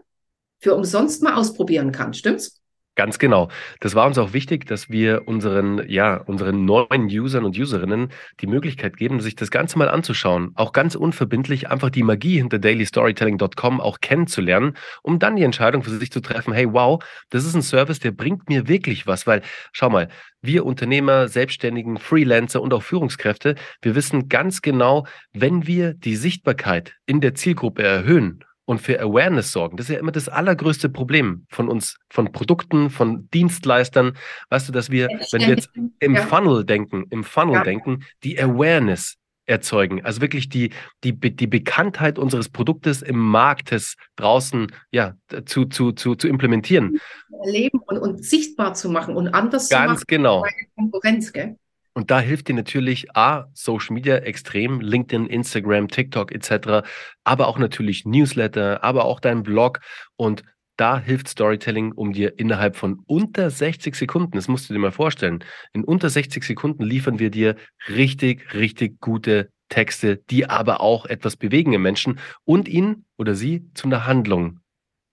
für 0.61 0.75
umsonst 0.75 1.23
mal 1.23 1.35
ausprobieren 1.35 1.93
kann. 1.93 2.15
Stimmt's? 2.15 2.61
Ganz 2.99 3.21
genau. 3.21 3.49
Das 3.79 3.95
war 3.95 4.09
uns 4.09 4.19
auch 4.19 4.33
wichtig, 4.33 4.67
dass 4.67 4.91
wir 4.91 5.29
unseren, 5.29 5.89
ja, 5.89 6.17
unseren 6.17 6.65
neuen 6.65 7.05
Usern 7.05 7.45
und 7.45 7.57
Userinnen 7.57 8.09
die 8.41 8.49
Möglichkeit 8.49 8.97
geben, 8.97 9.21
sich 9.21 9.37
das 9.37 9.53
Ganze 9.53 9.79
mal 9.79 9.89
anzuschauen. 9.89 10.51
Auch 10.57 10.73
ganz 10.73 10.97
unverbindlich 10.97 11.71
einfach 11.71 11.91
die 11.91 12.03
Magie 12.03 12.39
hinter 12.39 12.59
dailystorytelling.com 12.59 13.81
auch 13.81 14.01
kennenzulernen, 14.01 14.77
um 15.05 15.21
dann 15.21 15.37
die 15.37 15.45
Entscheidung 15.45 15.85
für 15.85 15.91
sich 15.91 16.11
zu 16.11 16.21
treffen, 16.21 16.53
hey, 16.53 16.73
wow, 16.73 17.01
das 17.31 17.45
ist 17.45 17.55
ein 17.55 17.63
Service, 17.63 18.01
der 18.01 18.11
bringt 18.11 18.49
mir 18.49 18.67
wirklich 18.67 19.07
was, 19.07 19.29
weil, 19.29 19.43
schau 19.71 19.91
mal, 19.91 20.09
wir 20.43 20.67
Unternehmer, 20.67 21.29
Selbstständigen, 21.29 21.99
Freelancer 21.99 22.61
und 22.61 22.75
auch 22.75 22.83
Führungskräfte, 22.83 23.55
wir 23.81 23.95
wissen 23.95 24.29
ganz 24.29 24.61
genau, 24.61 25.07
wenn 25.33 25.69
wir 25.69 25.95
die 25.95 26.17
Sichtbarkeit 26.17 26.97
in 27.07 27.21
der 27.21 27.37
Zielgruppe 27.37 27.85
erhöhen 27.85 28.43
und 28.69 28.83
für 28.83 29.01
Awareness 29.01 29.51
sorgen. 29.51 29.79
Das 29.79 29.89
ist 29.89 29.95
ja 29.95 29.99
immer 29.99 30.13
das 30.13 30.29
allergrößte 30.29 30.91
Problem 30.91 31.47
von 31.49 31.71
uns, 31.71 31.97
von 32.11 32.31
Produkten, 32.33 32.91
von 32.91 33.27
Dienstleistern. 33.33 34.13
Weißt 34.51 34.69
du, 34.69 34.73
dass 34.73 34.91
wir, 34.91 35.09
wenn 35.33 35.41
wir 35.41 35.49
jetzt 35.49 35.71
im 36.01 36.15
ja. 36.15 36.21
Funnel 36.21 36.67
denken, 36.67 37.07
im 37.09 37.25
Funnel 37.25 37.55
ja. 37.55 37.65
denken, 37.65 38.05
die 38.25 38.39
Awareness 38.39 39.15
erzeugen. 39.47 40.05
Also 40.05 40.21
wirklich 40.21 40.51
die, 40.51 40.71
die, 41.03 41.19
die 41.19 41.47
Bekanntheit 41.47 42.19
unseres 42.19 42.51
Produktes 42.51 43.01
im 43.01 43.17
Marktes 43.17 43.97
draußen 44.17 44.67
ja, 44.91 45.15
zu, 45.47 45.65
zu, 45.65 45.93
zu, 45.93 46.15
zu 46.15 46.29
implementieren. 46.29 47.01
Erleben 47.47 47.79
und, 47.87 47.97
und 47.97 48.23
sichtbar 48.23 48.75
zu 48.75 48.91
machen 48.91 49.17
und 49.17 49.29
anders 49.29 49.71
Ganz 49.71 49.83
zu 49.85 49.95
machen. 49.95 50.05
genau. 50.09 50.45
Konkurrenz, 50.77 51.33
gell? 51.33 51.57
Und 51.99 52.13
da 52.13 52.21
hilft 52.21 52.47
dir 52.47 52.55
natürlich 52.55 53.17
A, 53.17 53.47
Social 53.55 53.93
Media 53.93 54.19
extrem, 54.19 54.81
LinkedIn, 54.81 55.27
Instagram, 55.27 55.89
TikTok 55.89 56.31
etc., 56.31 56.87
aber 57.25 57.49
auch 57.49 57.59
natürlich 57.59 58.05
Newsletter, 58.05 58.85
aber 58.85 59.05
auch 59.05 59.19
dein 59.19 59.43
Blog. 59.43 59.81
Und 60.15 60.45
da 60.77 61.01
hilft 61.01 61.27
Storytelling, 61.27 61.91
um 61.91 62.13
dir 62.13 62.39
innerhalb 62.39 62.77
von 62.77 63.03
unter 63.07 63.51
60 63.51 63.97
Sekunden, 63.97 64.37
das 64.37 64.47
musst 64.47 64.71
du 64.71 64.75
dir 64.75 64.79
mal 64.79 64.93
vorstellen, 64.93 65.41
in 65.73 65.83
unter 65.83 66.09
60 66.09 66.45
Sekunden 66.45 66.85
liefern 66.85 67.19
wir 67.19 67.33
dir 67.33 67.57
richtig, 67.89 68.55
richtig 68.55 69.01
gute 69.01 69.51
Texte, 69.69 70.19
die 70.31 70.49
aber 70.49 70.81
auch 70.81 71.05
etwas 71.05 71.37
bewegen 71.37 71.73
im 71.73 71.83
Menschen 71.83 72.21
und 72.45 72.69
ihn 72.69 73.07
oder 73.17 73.35
sie 73.35 73.73
zu 73.75 73.89
einer 73.89 74.07
Handlung 74.07 74.61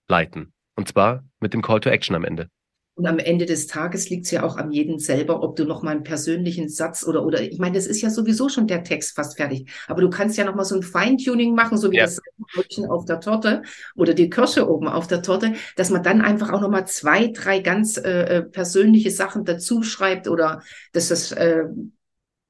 leiten. 0.06 0.52
Und 0.76 0.86
zwar 0.86 1.24
mit 1.40 1.52
dem 1.52 1.62
Call 1.62 1.80
to 1.80 1.90
Action 1.90 2.14
am 2.14 2.22
Ende. 2.22 2.48
Und 2.96 3.06
am 3.06 3.18
Ende 3.18 3.44
des 3.44 3.66
Tages 3.66 4.08
liegt 4.08 4.24
es 4.24 4.30
ja 4.30 4.42
auch 4.42 4.56
an 4.56 4.72
jedem 4.72 4.98
selber, 4.98 5.42
ob 5.42 5.54
du 5.56 5.66
noch 5.66 5.82
mal 5.82 5.90
einen 5.90 6.02
persönlichen 6.02 6.70
Satz 6.70 7.06
oder, 7.06 7.26
oder, 7.26 7.42
ich 7.42 7.58
meine, 7.58 7.76
das 7.76 7.86
ist 7.86 8.00
ja 8.00 8.08
sowieso 8.08 8.48
schon 8.48 8.66
der 8.66 8.84
Text 8.84 9.14
fast 9.14 9.36
fertig. 9.36 9.68
Aber 9.86 10.00
du 10.00 10.08
kannst 10.08 10.38
ja 10.38 10.46
noch 10.46 10.54
mal 10.54 10.64
so 10.64 10.76
ein 10.76 10.82
Feintuning 10.82 11.54
machen, 11.54 11.76
so 11.76 11.92
wie 11.92 11.96
ja. 11.96 12.04
das 12.04 12.22
Brötchen 12.54 12.86
auf 12.86 13.04
der 13.04 13.20
Torte 13.20 13.60
oder 13.96 14.14
die 14.14 14.30
Kirsche 14.30 14.66
oben 14.66 14.88
auf 14.88 15.06
der 15.06 15.20
Torte, 15.20 15.52
dass 15.76 15.90
man 15.90 16.02
dann 16.02 16.22
einfach 16.22 16.50
auch 16.50 16.62
noch 16.62 16.70
mal 16.70 16.86
zwei, 16.86 17.26
drei 17.26 17.58
ganz 17.60 17.98
äh, 17.98 18.38
äh 18.38 18.42
persönliche 18.42 19.10
Sachen 19.10 19.44
dazu 19.44 19.82
schreibt 19.82 20.26
oder 20.26 20.62
dass 20.94 21.08
das, 21.08 21.32
äh, 21.32 21.64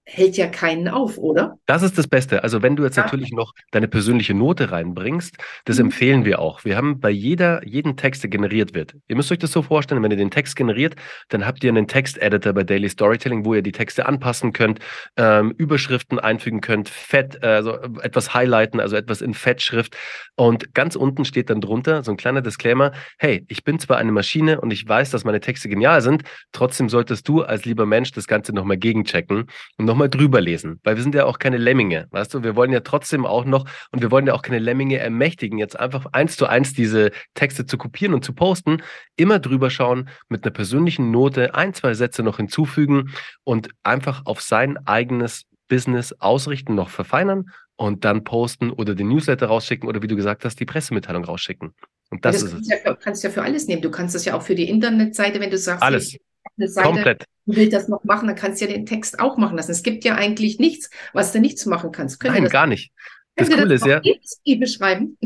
hält 0.08 0.36
ja 0.36 0.46
keinen 0.46 0.86
auf, 0.86 1.18
oder? 1.18 1.58
Das 1.66 1.82
ist 1.82 1.98
das 1.98 2.06
Beste. 2.06 2.44
Also 2.44 2.62
wenn 2.62 2.76
du 2.76 2.84
jetzt 2.84 2.96
ja. 2.96 3.02
natürlich 3.02 3.32
noch 3.32 3.52
deine 3.72 3.88
persönliche 3.88 4.34
Note 4.34 4.70
reinbringst, 4.70 5.36
das 5.64 5.78
mhm. 5.78 5.86
empfehlen 5.86 6.25
wir 6.25 6.38
auch. 6.38 6.64
Wir 6.64 6.76
haben 6.76 7.00
bei 7.00 7.10
jeder, 7.10 7.66
jeden 7.66 7.96
Text, 7.96 8.22
der 8.22 8.30
generiert 8.30 8.72
wird. 8.72 8.94
Ihr 9.08 9.16
müsst 9.16 9.32
euch 9.32 9.38
das 9.38 9.50
so 9.50 9.62
vorstellen, 9.62 10.02
wenn 10.04 10.12
ihr 10.12 10.16
den 10.16 10.30
Text 10.30 10.54
generiert, 10.54 10.94
dann 11.28 11.44
habt 11.44 11.64
ihr 11.64 11.70
einen 11.70 11.88
Text-Editor 11.88 12.52
bei 12.52 12.62
Daily 12.62 12.88
Storytelling, 12.88 13.44
wo 13.44 13.54
ihr 13.54 13.62
die 13.62 13.72
Texte 13.72 14.06
anpassen 14.06 14.52
könnt, 14.52 14.78
ähm, 15.16 15.52
Überschriften 15.58 16.20
einfügen 16.20 16.60
könnt, 16.60 16.88
Fett, 16.88 17.42
also 17.42 17.72
etwas 18.00 18.32
highlighten, 18.32 18.78
also 18.78 18.94
etwas 18.94 19.20
in 19.20 19.34
Fettschrift. 19.34 19.96
Und 20.36 20.72
ganz 20.72 20.94
unten 20.94 21.25
steht 21.25 21.50
dann 21.50 21.60
drunter 21.60 22.04
so 22.04 22.12
ein 22.12 22.16
kleiner 22.16 22.42
Disclaimer, 22.42 22.92
hey, 23.18 23.44
ich 23.48 23.64
bin 23.64 23.80
zwar 23.80 23.96
eine 23.96 24.12
Maschine 24.12 24.60
und 24.60 24.70
ich 24.70 24.86
weiß, 24.86 25.10
dass 25.10 25.25
meine 25.25 25.40
Texte 25.40 25.68
genial 25.68 26.00
sind, 26.00 26.22
trotzdem 26.52 26.88
solltest 26.88 27.26
du 27.26 27.42
als 27.42 27.64
lieber 27.64 27.86
Mensch 27.86 28.12
das 28.12 28.28
Ganze 28.28 28.52
nochmal 28.52 28.76
gegenchecken 28.76 29.46
und 29.78 29.84
noch 29.84 29.96
nochmal 29.97 30.11
drüber 30.11 30.43
lesen, 30.43 30.79
weil 30.85 30.97
wir 30.97 31.03
sind 31.03 31.15
ja 31.15 31.25
auch 31.25 31.38
keine 31.38 31.57
Lemminge, 31.57 32.07
weißt 32.11 32.35
du? 32.35 32.43
Wir 32.43 32.55
wollen 32.55 32.71
ja 32.71 32.81
trotzdem 32.81 33.25
auch 33.25 33.47
noch 33.47 33.65
und 33.93 34.03
wir 34.03 34.11
wollen 34.11 34.26
ja 34.26 34.35
auch 34.35 34.43
keine 34.43 34.59
Lemminge 34.59 34.99
ermächtigen, 34.99 35.59
jetzt 35.59 35.81
einfach 35.81 36.05
eins 36.12 36.37
zu 36.37 36.47
eins 36.47 36.75
diese 36.75 37.12
Texte 37.33 37.65
zu 37.65 37.79
kopieren 37.79 38.12
und 38.12 38.23
zu 38.23 38.35
posten, 38.35 38.83
immer 39.17 39.38
drüber 39.38 39.71
schauen, 39.71 40.11
mit 40.29 40.45
einer 40.45 40.53
persönlichen 40.53 41.11
Note 41.11 41.55
ein, 41.55 41.73
zwei 41.73 41.95
Sätze 41.95 42.23
noch 42.23 42.37
hinzufügen 42.37 43.11
und 43.43 43.71
einfach 43.85 44.26
auf 44.26 44.43
sein 44.43 44.76
eigenes 44.87 45.45
Business 45.67 46.12
ausrichten, 46.19 46.75
noch 46.75 46.91
verfeinern 46.91 47.47
und 47.76 48.05
dann 48.05 48.23
posten 48.23 48.71
oder 48.71 48.95
den 48.95 49.09
Newsletter 49.09 49.47
rausschicken 49.47 49.88
oder 49.88 50.03
wie 50.03 50.09
du 50.09 50.17
gesagt 50.17 50.45
hast, 50.45 50.61
die 50.61 50.67
Pressemitteilung 50.67 51.25
rausschicken. 51.25 51.73
Und 52.11 52.23
das, 52.23 52.41
das 52.41 52.53
ist 52.53 52.61
es. 52.61 52.69
Ja, 52.69 52.95
kannst 52.95 53.25
ja 53.25 53.31
für 53.31 53.43
alles 53.43 53.67
nehmen. 53.67 53.81
Du 53.81 53.91
kannst 53.91 54.15
das 54.15 54.26
ja 54.26 54.37
auch 54.37 54.43
für 54.43 54.55
die 54.55 54.69
Internetseite, 54.69 55.41
wenn 55.41 55.50
du 55.50 55.57
sagst, 55.57 55.83
alles. 55.83 56.19
Eine 56.57 56.69
Seite, 56.69 56.88
Komplett 56.88 57.26
du 57.47 57.57
willst 57.57 57.73
das 57.73 57.88
noch 57.88 58.05
machen, 58.05 58.26
dann 58.26 58.37
kannst 58.37 58.61
du 58.61 58.67
ja 58.67 58.73
den 58.73 58.87
Text 58.87 59.19
auch 59.19 59.37
machen 59.37 59.57
lassen. 59.57 59.71
Es 59.71 59.83
gibt 59.83 60.05
ja 60.05 60.15
eigentlich 60.15 60.59
nichts, 60.59 60.91
was 61.12 61.33
du 61.33 61.41
nichts 61.41 61.65
machen 61.67 61.93
kannst. 61.93 62.21
Können 62.21 62.35
Nein, 62.43 62.50
gar 62.50 62.67
nicht. 62.67 62.93
Das 63.37 63.50
Coole 63.50 63.75
ist 63.75 63.87
ja. 63.87 64.00
Liebesbriefe 64.00 64.66
schreiben. 64.66 65.16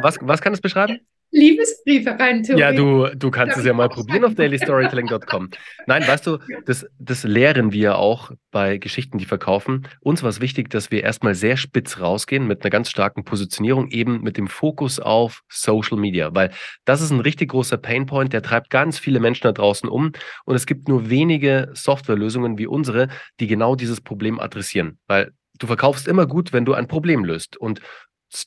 Was, 0.00 0.18
was 0.20 0.40
kann 0.40 0.52
es 0.52 0.60
beschreiben? 0.60 1.00
Liebesbriefe 1.32 2.10
rein, 2.10 2.42
Theorie. 2.42 2.60
Ja, 2.60 2.72
du, 2.72 3.08
du 3.16 3.30
kannst 3.30 3.56
es 3.56 3.64
ja 3.64 3.72
mal 3.72 3.88
probieren 3.88 4.24
auf 4.24 4.34
dailystorytelling.com. 4.34 5.48
Nein, 5.86 6.06
weißt 6.06 6.26
du, 6.26 6.38
das, 6.66 6.86
das 6.98 7.24
lehren 7.24 7.72
wir 7.72 7.96
auch 7.96 8.32
bei 8.50 8.76
Geschichten, 8.76 9.16
die 9.16 9.24
verkaufen. 9.24 9.88
Uns 10.00 10.22
war 10.22 10.28
es 10.28 10.42
wichtig, 10.42 10.68
dass 10.68 10.90
wir 10.90 11.02
erstmal 11.02 11.34
sehr 11.34 11.56
spitz 11.56 11.98
rausgehen 11.98 12.46
mit 12.46 12.62
einer 12.62 12.70
ganz 12.70 12.90
starken 12.90 13.24
Positionierung, 13.24 13.88
eben 13.88 14.20
mit 14.20 14.36
dem 14.36 14.46
Fokus 14.46 15.00
auf 15.00 15.42
Social 15.48 15.96
Media, 15.96 16.34
weil 16.34 16.50
das 16.84 17.00
ist 17.00 17.10
ein 17.10 17.20
richtig 17.20 17.50
großer 17.50 17.78
Painpoint, 17.78 18.34
der 18.34 18.42
treibt 18.42 18.68
ganz 18.68 18.98
viele 18.98 19.18
Menschen 19.18 19.44
da 19.44 19.52
draußen 19.52 19.88
um 19.88 20.12
und 20.44 20.54
es 20.54 20.66
gibt 20.66 20.88
nur 20.88 21.08
wenige 21.08 21.70
Softwarelösungen 21.72 22.58
wie 22.58 22.66
unsere, 22.66 23.08
die 23.40 23.46
genau 23.46 23.74
dieses 23.74 24.02
Problem 24.02 24.38
adressieren, 24.38 24.98
weil 25.06 25.32
du 25.62 25.66
verkaufst 25.66 26.08
immer 26.08 26.26
gut, 26.26 26.52
wenn 26.52 26.64
du 26.64 26.74
ein 26.74 26.88
Problem 26.88 27.24
löst. 27.24 27.56
Und 27.56 27.80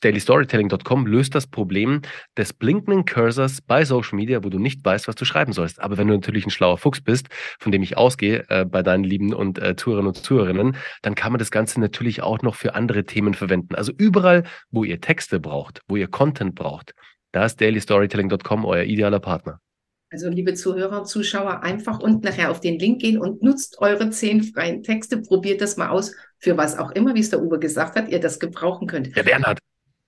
dailystorytelling.com 0.02 1.06
löst 1.06 1.34
das 1.34 1.46
Problem 1.46 2.02
des 2.36 2.52
blinkenden 2.52 3.04
Cursors 3.04 3.60
bei 3.60 3.84
Social 3.84 4.16
Media, 4.16 4.42
wo 4.42 4.48
du 4.48 4.58
nicht 4.58 4.84
weißt, 4.84 5.06
was 5.06 5.14
du 5.14 5.24
schreiben 5.24 5.52
sollst. 5.52 5.80
Aber 5.80 5.96
wenn 5.96 6.08
du 6.08 6.14
natürlich 6.14 6.44
ein 6.44 6.50
schlauer 6.50 6.78
Fuchs 6.78 7.00
bist, 7.00 7.28
von 7.60 7.72
dem 7.72 7.82
ich 7.82 7.96
ausgehe 7.96 8.44
äh, 8.48 8.64
bei 8.64 8.82
deinen 8.82 9.04
lieben 9.04 9.32
und 9.32 9.62
äh, 9.62 9.76
Zuhörern 9.76 10.08
und 10.08 10.16
Zuhörerinnen, 10.16 10.76
dann 11.02 11.14
kann 11.14 11.32
man 11.32 11.38
das 11.38 11.50
Ganze 11.50 11.80
natürlich 11.80 12.22
auch 12.22 12.42
noch 12.42 12.56
für 12.56 12.74
andere 12.74 13.04
Themen 13.04 13.34
verwenden. 13.34 13.74
Also 13.74 13.92
überall, 13.96 14.44
wo 14.70 14.84
ihr 14.84 15.00
Texte 15.00 15.40
braucht, 15.40 15.82
wo 15.88 15.96
ihr 15.96 16.08
Content 16.08 16.54
braucht, 16.54 16.94
da 17.32 17.44
ist 17.44 17.60
dailystorytelling.com 17.60 18.64
euer 18.64 18.84
idealer 18.84 19.20
Partner. 19.20 19.60
Also 20.10 20.28
liebe 20.28 20.54
Zuhörer 20.54 21.00
und 21.00 21.06
Zuschauer, 21.06 21.62
einfach 21.62 21.98
unten 21.98 22.24
nachher 22.24 22.50
auf 22.50 22.60
den 22.60 22.78
Link 22.78 23.00
gehen 23.00 23.18
und 23.18 23.42
nutzt 23.42 23.78
eure 23.80 24.10
zehn 24.10 24.42
freien 24.42 24.82
Texte. 24.82 25.20
Probiert 25.20 25.60
das 25.60 25.76
mal 25.76 25.88
aus, 25.88 26.14
für 26.38 26.56
was 26.56 26.78
auch 26.78 26.90
immer, 26.92 27.14
wie 27.14 27.20
es 27.20 27.30
der 27.30 27.42
Uwe 27.42 27.58
gesagt 27.58 27.96
hat, 27.96 28.08
ihr 28.08 28.20
das 28.20 28.38
gebrauchen 28.38 28.86
könnt. 28.86 29.14
Der 29.16 29.22
Bernhard. 29.22 29.58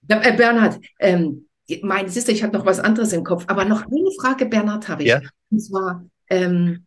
Ja, 0.09 0.23
äh, 0.23 0.37
Bernhard, 0.37 0.79
ähm, 1.01 1.49
meine 1.83 2.09
Sister, 2.09 2.33
ich 2.33 2.43
habe 2.43 2.57
noch 2.57 2.65
was 2.65 2.81
anderes 2.81 3.13
im 3.13 3.25
Kopf, 3.25 3.45
aber 3.47 3.65
noch 3.65 3.85
eine 3.87 4.11
Frage, 4.21 4.47
Bernhard, 4.47 4.89
habe 4.89 5.03
ich. 5.03 5.09
Ja? 5.09 5.21
Und 5.51 5.61
zwar 5.61 6.05
ähm, 6.31 6.87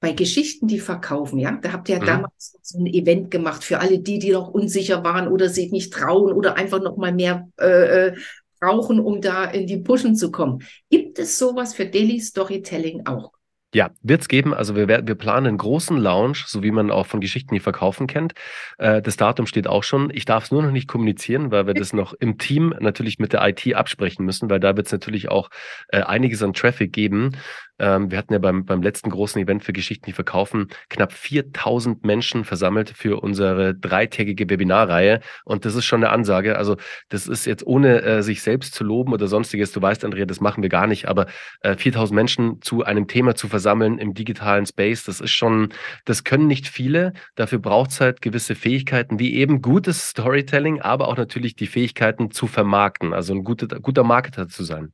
bei 0.00 0.12
Geschichten, 0.12 0.66
die 0.66 0.80
verkaufen, 0.80 1.38
ja, 1.38 1.52
da 1.52 1.72
habt 1.72 1.88
ihr 1.88 1.96
ja 1.96 2.02
mhm. 2.02 2.06
damals 2.06 2.58
so 2.62 2.78
ein 2.78 2.86
Event 2.86 3.30
gemacht 3.30 3.64
für 3.64 3.78
alle 3.78 4.00
die, 4.00 4.18
die 4.18 4.32
noch 4.32 4.48
unsicher 4.48 5.04
waren 5.04 5.28
oder 5.28 5.48
sich 5.48 5.70
nicht 5.70 5.92
trauen 5.92 6.32
oder 6.32 6.56
einfach 6.56 6.80
noch 6.80 6.96
mal 6.96 7.12
mehr 7.12 7.48
äh, 7.60 8.08
äh 8.08 8.16
brauchen, 8.60 9.00
um 9.00 9.20
da 9.20 9.44
in 9.46 9.66
die 9.66 9.78
Pushen 9.78 10.14
zu 10.14 10.30
kommen. 10.30 10.62
Gibt 10.88 11.18
es 11.18 11.36
sowas 11.36 11.74
für 11.74 11.84
Daily 11.84 12.20
Storytelling 12.20 13.06
auch? 13.06 13.32
Ja, 13.74 13.90
wird 14.02 14.20
es 14.20 14.28
geben. 14.28 14.52
Also 14.52 14.76
wir, 14.76 14.86
wir 14.86 15.14
planen 15.14 15.46
einen 15.46 15.58
großen 15.58 15.96
Lounge, 15.96 16.44
so 16.46 16.62
wie 16.62 16.70
man 16.70 16.90
auch 16.90 17.06
von 17.06 17.22
Geschichten, 17.22 17.54
die 17.54 17.60
verkaufen 17.60 18.06
kennt. 18.06 18.34
Äh, 18.76 19.00
das 19.00 19.16
Datum 19.16 19.46
steht 19.46 19.66
auch 19.66 19.82
schon. 19.82 20.10
Ich 20.12 20.26
darf 20.26 20.44
es 20.44 20.50
nur 20.50 20.62
noch 20.62 20.72
nicht 20.72 20.88
kommunizieren, 20.88 21.50
weil 21.50 21.66
wir 21.66 21.72
das 21.82 21.94
noch 21.94 22.12
im 22.12 22.36
Team 22.36 22.74
natürlich 22.80 23.18
mit 23.18 23.32
der 23.32 23.46
IT 23.48 23.74
absprechen 23.74 24.26
müssen, 24.26 24.50
weil 24.50 24.60
da 24.60 24.76
wird 24.76 24.86
es 24.86 24.92
natürlich 24.92 25.30
auch 25.30 25.48
äh, 25.88 26.02
einiges 26.02 26.42
an 26.42 26.52
Traffic 26.52 26.92
geben. 26.92 27.32
Ähm, 27.78 28.10
wir 28.10 28.18
hatten 28.18 28.32
ja 28.32 28.38
beim, 28.38 28.64
beim 28.64 28.82
letzten 28.82 29.10
großen 29.10 29.40
Event 29.40 29.64
für 29.64 29.72
Geschichten, 29.72 30.06
die 30.06 30.12
verkaufen, 30.12 30.68
knapp 30.88 31.12
4000 31.12 32.04
Menschen 32.04 32.44
versammelt 32.44 32.90
für 32.90 33.22
unsere 33.22 33.74
dreitägige 33.74 34.48
Webinarreihe. 34.48 35.20
Und 35.44 35.64
das 35.64 35.74
ist 35.74 35.84
schon 35.84 36.04
eine 36.04 36.12
Ansage. 36.12 36.56
Also 36.56 36.76
das 37.08 37.26
ist 37.26 37.46
jetzt 37.46 37.66
ohne 37.66 38.02
äh, 38.02 38.22
sich 38.22 38.42
selbst 38.42 38.74
zu 38.74 38.84
loben 38.84 39.12
oder 39.12 39.26
sonstiges. 39.26 39.72
Du 39.72 39.82
weißt, 39.82 40.04
Andrea, 40.04 40.26
das 40.26 40.40
machen 40.40 40.62
wir 40.62 40.70
gar 40.70 40.86
nicht. 40.86 41.08
Aber 41.08 41.26
äh, 41.60 41.76
4000 41.76 42.14
Menschen 42.14 42.62
zu 42.62 42.84
einem 42.84 43.08
Thema 43.08 43.34
zu 43.34 43.48
versammeln 43.48 43.98
im 43.98 44.14
digitalen 44.14 44.66
Space, 44.66 45.04
das 45.04 45.20
ist 45.20 45.32
schon, 45.32 45.70
das 46.04 46.24
können 46.24 46.46
nicht 46.46 46.68
viele. 46.68 47.12
Dafür 47.34 47.58
braucht 47.58 47.90
es 47.90 48.00
halt 48.00 48.22
gewisse 48.22 48.54
Fähigkeiten, 48.54 49.18
wie 49.18 49.34
eben 49.34 49.62
gutes 49.62 50.10
Storytelling, 50.10 50.80
aber 50.80 51.08
auch 51.08 51.16
natürlich 51.16 51.56
die 51.56 51.66
Fähigkeiten 51.66 52.30
zu 52.30 52.46
vermarkten, 52.46 53.12
also 53.12 53.34
ein 53.34 53.44
guter, 53.44 53.66
guter 53.80 54.04
Marketer 54.04 54.48
zu 54.48 54.64
sein. 54.64 54.92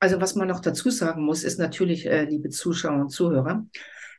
Also 0.00 0.20
was 0.20 0.34
man 0.34 0.48
noch 0.48 0.60
dazu 0.60 0.90
sagen 0.90 1.24
muss, 1.24 1.44
ist 1.44 1.58
natürlich, 1.58 2.06
äh, 2.06 2.24
liebe 2.24 2.48
Zuschauer 2.48 3.00
und 3.02 3.10
Zuhörer, 3.10 3.66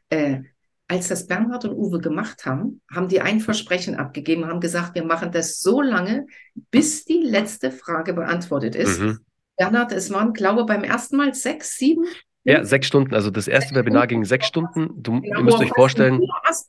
äh, 0.09 0.41
als 0.88 1.07
das 1.07 1.25
Bernhard 1.25 1.65
und 1.65 1.75
Uwe 1.75 2.00
gemacht 2.00 2.45
haben, 2.45 2.81
haben 2.93 3.07
die 3.07 3.21
ein 3.21 3.39
Versprechen 3.39 3.95
abgegeben, 3.95 4.45
haben 4.45 4.59
gesagt, 4.59 4.93
wir 4.95 5.05
machen 5.05 5.31
das 5.31 5.59
so 5.59 5.81
lange, 5.81 6.27
bis 6.69 7.05
die 7.05 7.23
letzte 7.23 7.71
Frage 7.71 8.13
beantwortet 8.13 8.75
ist. 8.75 9.00
Mhm. 9.00 9.19
Bernhard, 9.57 9.91
es 9.93 10.11
waren, 10.11 10.33
glaube 10.33 10.61
ich, 10.61 10.67
beim 10.67 10.83
ersten 10.83 11.17
Mal 11.17 11.33
sechs, 11.33 11.77
sieben 11.77 12.05
ja, 12.43 12.63
sechs 12.63 12.88
Stunden. 12.88 13.13
Also 13.13 13.29
das 13.29 13.48
erste 13.48 13.75
Webinar 13.75 14.07
ging 14.07 14.25
sechs 14.25 14.48
Stunden. 14.48 14.89
Du, 14.95 15.21
genau, 15.21 15.39
ihr 15.39 15.43
müsst 15.43 15.60
euch 15.60 15.69
vorstellen. 15.69 16.21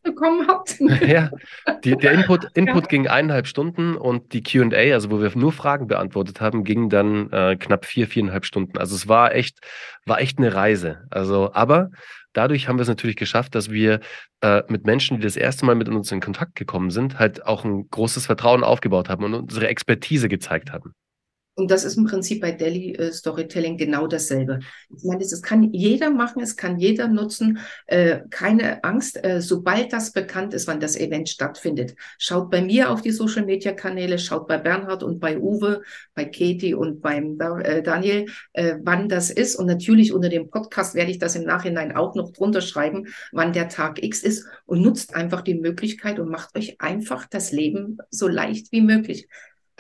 bekommen 0.02 0.46
habt. 0.46 0.78
ja, 1.06 1.30
die, 1.84 1.96
der 1.96 2.12
Input, 2.12 2.46
Input 2.54 2.84
ja. 2.84 2.88
ging 2.88 3.08
eineinhalb 3.08 3.46
Stunden 3.46 3.96
und 3.96 4.32
die 4.34 4.42
QA, 4.42 4.92
also 4.92 5.10
wo 5.10 5.20
wir 5.20 5.30
nur 5.34 5.52
Fragen 5.52 5.86
beantwortet 5.86 6.40
haben, 6.40 6.64
ging 6.64 6.90
dann 6.90 7.30
äh, 7.32 7.56
knapp 7.56 7.86
vier, 7.86 8.06
viereinhalb 8.06 8.44
Stunden. 8.44 8.76
Also 8.76 8.94
es 8.94 9.08
war 9.08 9.34
echt, 9.34 9.60
war 10.04 10.20
echt 10.20 10.38
eine 10.38 10.54
Reise. 10.54 11.06
Also, 11.10 11.52
aber 11.54 11.90
dadurch 12.34 12.68
haben 12.68 12.76
wir 12.76 12.82
es 12.82 12.88
natürlich 12.88 13.16
geschafft, 13.16 13.54
dass 13.54 13.70
wir 13.70 14.00
äh, 14.42 14.62
mit 14.68 14.84
Menschen, 14.84 15.18
die 15.18 15.22
das 15.22 15.36
erste 15.36 15.64
Mal 15.64 15.74
mit 15.74 15.88
uns 15.88 16.12
in 16.12 16.20
Kontakt 16.20 16.54
gekommen 16.54 16.90
sind, 16.90 17.18
halt 17.18 17.46
auch 17.46 17.64
ein 17.64 17.88
großes 17.90 18.26
Vertrauen 18.26 18.62
aufgebaut 18.62 19.08
haben 19.08 19.24
und 19.24 19.34
unsere 19.34 19.68
Expertise 19.68 20.28
gezeigt 20.28 20.72
haben. 20.72 20.94
Und 21.54 21.70
das 21.70 21.84
ist 21.84 21.98
im 21.98 22.06
Prinzip 22.06 22.40
bei 22.40 22.52
Delhi 22.52 22.94
äh, 22.94 23.12
Storytelling 23.12 23.76
genau 23.76 24.06
dasselbe. 24.06 24.60
Ich 24.88 25.04
meine, 25.04 25.20
das 25.20 25.42
kann 25.42 25.70
jeder 25.74 26.10
machen, 26.10 26.40
es 26.42 26.56
kann 26.56 26.78
jeder 26.78 27.08
nutzen. 27.08 27.58
Äh, 27.86 28.20
keine 28.30 28.82
Angst, 28.84 29.22
äh, 29.22 29.42
sobald 29.42 29.92
das 29.92 30.12
bekannt 30.12 30.54
ist, 30.54 30.66
wann 30.66 30.80
das 30.80 30.96
Event 30.96 31.28
stattfindet. 31.28 31.94
Schaut 32.16 32.50
bei 32.50 32.62
mir 32.62 32.90
auf 32.90 33.02
die 33.02 33.10
Social 33.10 33.44
Media 33.44 33.72
Kanäle, 33.72 34.18
schaut 34.18 34.48
bei 34.48 34.56
Bernhard 34.56 35.02
und 35.02 35.20
bei 35.20 35.38
Uwe, 35.38 35.82
bei 36.14 36.24
Katie 36.24 36.72
und 36.72 37.02
beim 37.02 37.38
äh, 37.38 37.82
Daniel, 37.82 38.26
äh, 38.54 38.76
wann 38.82 39.10
das 39.10 39.30
ist. 39.30 39.54
Und 39.56 39.66
natürlich 39.66 40.14
unter 40.14 40.30
dem 40.30 40.48
Podcast 40.48 40.94
werde 40.94 41.10
ich 41.10 41.18
das 41.18 41.36
im 41.36 41.44
Nachhinein 41.44 41.94
auch 41.94 42.14
noch 42.14 42.32
drunter 42.32 42.62
schreiben, 42.62 43.08
wann 43.30 43.52
der 43.52 43.68
Tag 43.68 44.02
X 44.02 44.22
ist. 44.22 44.46
Und 44.64 44.80
nutzt 44.80 45.14
einfach 45.14 45.42
die 45.42 45.54
Möglichkeit 45.54 46.18
und 46.18 46.30
macht 46.30 46.56
euch 46.56 46.80
einfach 46.80 47.26
das 47.28 47.52
Leben 47.52 47.98
so 48.08 48.26
leicht 48.26 48.72
wie 48.72 48.80
möglich. 48.80 49.28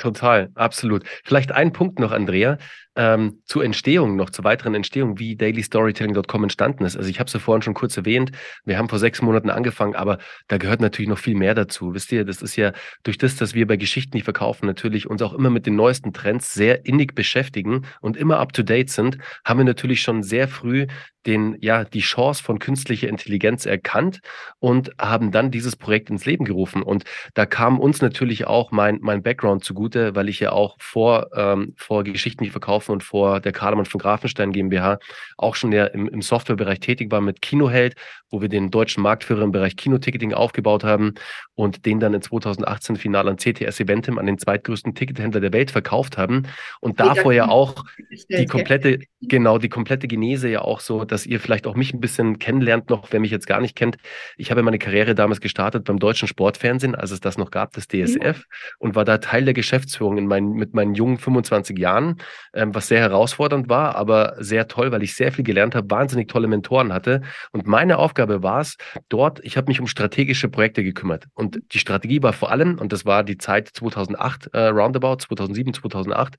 Total, 0.02 0.50
absolut. 0.56 1.04
Vielleicht 1.22 1.52
ein 1.52 1.72
Punkt 1.72 2.00
noch, 2.00 2.10
Andrea, 2.10 2.58
ähm, 2.96 3.40
zur 3.44 3.64
Entstehung, 3.64 4.16
noch 4.16 4.30
zur 4.30 4.44
weiteren 4.44 4.74
Entstehung, 4.74 5.20
wie 5.20 5.36
dailystorytelling.com 5.36 6.42
entstanden 6.42 6.84
ist. 6.84 6.96
Also 6.96 7.08
ich 7.08 7.20
habe 7.20 7.28
es 7.28 7.34
ja 7.34 7.38
vorhin 7.38 7.62
schon 7.62 7.74
kurz 7.74 7.96
erwähnt, 7.96 8.32
wir 8.64 8.78
haben 8.78 8.88
vor 8.88 8.98
sechs 8.98 9.22
Monaten 9.22 9.48
angefangen, 9.48 9.94
aber 9.94 10.18
da 10.48 10.58
gehört 10.58 10.80
natürlich 10.80 11.08
noch 11.08 11.20
viel 11.20 11.36
mehr 11.36 11.54
dazu. 11.54 11.94
Wisst 11.94 12.10
ihr, 12.10 12.24
das 12.24 12.42
ist 12.42 12.56
ja 12.56 12.72
durch 13.04 13.16
das, 13.16 13.36
dass 13.36 13.54
wir 13.54 13.68
bei 13.68 13.76
Geschichten, 13.76 14.16
die 14.16 14.22
verkaufen, 14.22 14.66
natürlich 14.66 15.08
uns 15.08 15.22
auch 15.22 15.34
immer 15.34 15.50
mit 15.50 15.66
den 15.66 15.76
neuesten 15.76 16.12
Trends 16.12 16.52
sehr 16.52 16.84
innig 16.84 17.14
beschäftigen 17.14 17.86
und 18.00 18.16
immer 18.16 18.40
up-to-date 18.40 18.90
sind, 18.90 19.18
haben 19.44 19.60
wir 19.60 19.64
natürlich 19.64 20.02
schon 20.02 20.24
sehr 20.24 20.48
früh 20.48 20.88
den, 21.26 21.56
ja, 21.60 21.84
die 21.84 22.00
Chance 22.00 22.42
von 22.42 22.58
künstlicher 22.58 23.08
Intelligenz 23.08 23.66
erkannt 23.66 24.20
und 24.58 24.90
haben 25.00 25.30
dann 25.30 25.50
dieses 25.50 25.76
Projekt 25.76 26.10
ins 26.10 26.24
Leben 26.26 26.44
gerufen. 26.44 26.82
Und 26.82 27.04
da 27.34 27.46
kam 27.46 27.78
uns 27.78 28.02
natürlich 28.02 28.46
auch 28.46 28.72
mein, 28.72 28.98
mein 29.00 29.22
Background 29.22 29.64
zugute, 29.64 29.91
weil 29.94 30.28
ich 30.28 30.40
ja 30.40 30.52
auch 30.52 30.76
vor, 30.78 31.28
ähm, 31.34 31.74
vor 31.76 32.04
Geschichten, 32.04 32.44
die 32.44 32.50
verkaufen, 32.50 32.92
und 32.92 33.02
vor 33.02 33.40
der 33.40 33.52
Karlemann 33.52 33.86
von 33.86 34.00
Grafenstein 34.00 34.52
GmbH 34.52 34.98
auch 35.36 35.54
schon 35.54 35.70
der 35.70 35.94
im, 35.94 36.08
im 36.08 36.22
Softwarebereich 36.22 36.80
tätig 36.80 37.10
war 37.10 37.20
mit 37.20 37.42
Kinoheld, 37.42 37.94
wo 38.30 38.40
wir 38.40 38.48
den 38.48 38.70
deutschen 38.70 39.02
Marktführer 39.02 39.42
im 39.42 39.52
Bereich 39.52 39.76
Kinoticketing 39.76 40.32
aufgebaut 40.32 40.84
haben 40.84 41.14
und 41.54 41.84
den 41.84 42.00
dann 42.00 42.14
in 42.14 42.22
2018 42.22 42.96
final 42.96 43.28
an 43.28 43.36
CTS 43.36 43.80
Eventim, 43.80 44.18
an 44.18 44.26
den 44.26 44.38
zweitgrößten 44.38 44.94
Tickethändler 44.94 45.40
der 45.40 45.52
Welt 45.52 45.70
verkauft 45.70 46.16
haben. 46.16 46.44
Und 46.80 46.98
davor 46.98 47.32
ja 47.32 47.48
auch 47.48 47.84
die 48.30 48.46
komplette, 48.46 49.00
genau, 49.20 49.58
die 49.58 49.68
komplette 49.68 50.08
Genese 50.08 50.48
ja 50.48 50.62
auch 50.62 50.80
so, 50.80 51.04
dass 51.04 51.26
ihr 51.26 51.40
vielleicht 51.40 51.66
auch 51.66 51.74
mich 51.74 51.92
ein 51.92 52.00
bisschen 52.00 52.38
kennenlernt 52.38 52.88
noch, 52.90 53.08
wer 53.10 53.20
mich 53.20 53.30
jetzt 53.30 53.46
gar 53.46 53.60
nicht 53.60 53.76
kennt. 53.76 53.96
Ich 54.36 54.50
habe 54.50 54.62
meine 54.62 54.78
Karriere 54.78 55.14
damals 55.14 55.40
gestartet 55.40 55.84
beim 55.84 55.98
deutschen 55.98 56.26
Sportfernsehen, 56.26 56.94
als 56.94 57.10
es 57.10 57.20
das 57.20 57.36
noch 57.36 57.50
gab, 57.50 57.72
das 57.74 57.86
DSF, 57.86 58.22
ja. 58.22 58.34
und 58.78 58.94
war 58.94 59.04
da 59.04 59.18
Teil 59.18 59.44
der 59.44 59.54
Geschäftsführung 59.54 59.71
in 59.72 60.26
meinen, 60.26 60.52
mit 60.52 60.74
meinen 60.74 60.94
jungen 60.94 61.18
25 61.18 61.78
Jahren, 61.78 62.16
ähm, 62.54 62.74
was 62.74 62.88
sehr 62.88 63.00
herausfordernd 63.00 63.68
war, 63.68 63.96
aber 63.96 64.36
sehr 64.38 64.68
toll, 64.68 64.92
weil 64.92 65.02
ich 65.02 65.14
sehr 65.14 65.32
viel 65.32 65.44
gelernt 65.44 65.74
habe, 65.74 65.90
wahnsinnig 65.90 66.28
tolle 66.28 66.48
Mentoren 66.48 66.92
hatte. 66.92 67.22
Und 67.52 67.66
meine 67.66 67.98
Aufgabe 67.98 68.42
war 68.42 68.60
es, 68.60 68.76
dort, 69.08 69.40
ich 69.44 69.56
habe 69.56 69.68
mich 69.68 69.80
um 69.80 69.86
strategische 69.86 70.48
Projekte 70.48 70.82
gekümmert. 70.82 71.26
Und 71.34 71.60
die 71.72 71.78
Strategie 71.78 72.22
war 72.22 72.32
vor 72.32 72.50
allem, 72.50 72.78
und 72.78 72.92
das 72.92 73.06
war 73.06 73.24
die 73.24 73.38
Zeit 73.38 73.68
2008, 73.72 74.50
äh, 74.52 74.66
roundabout, 74.66 75.16
2007, 75.16 75.74
2008, 75.74 76.36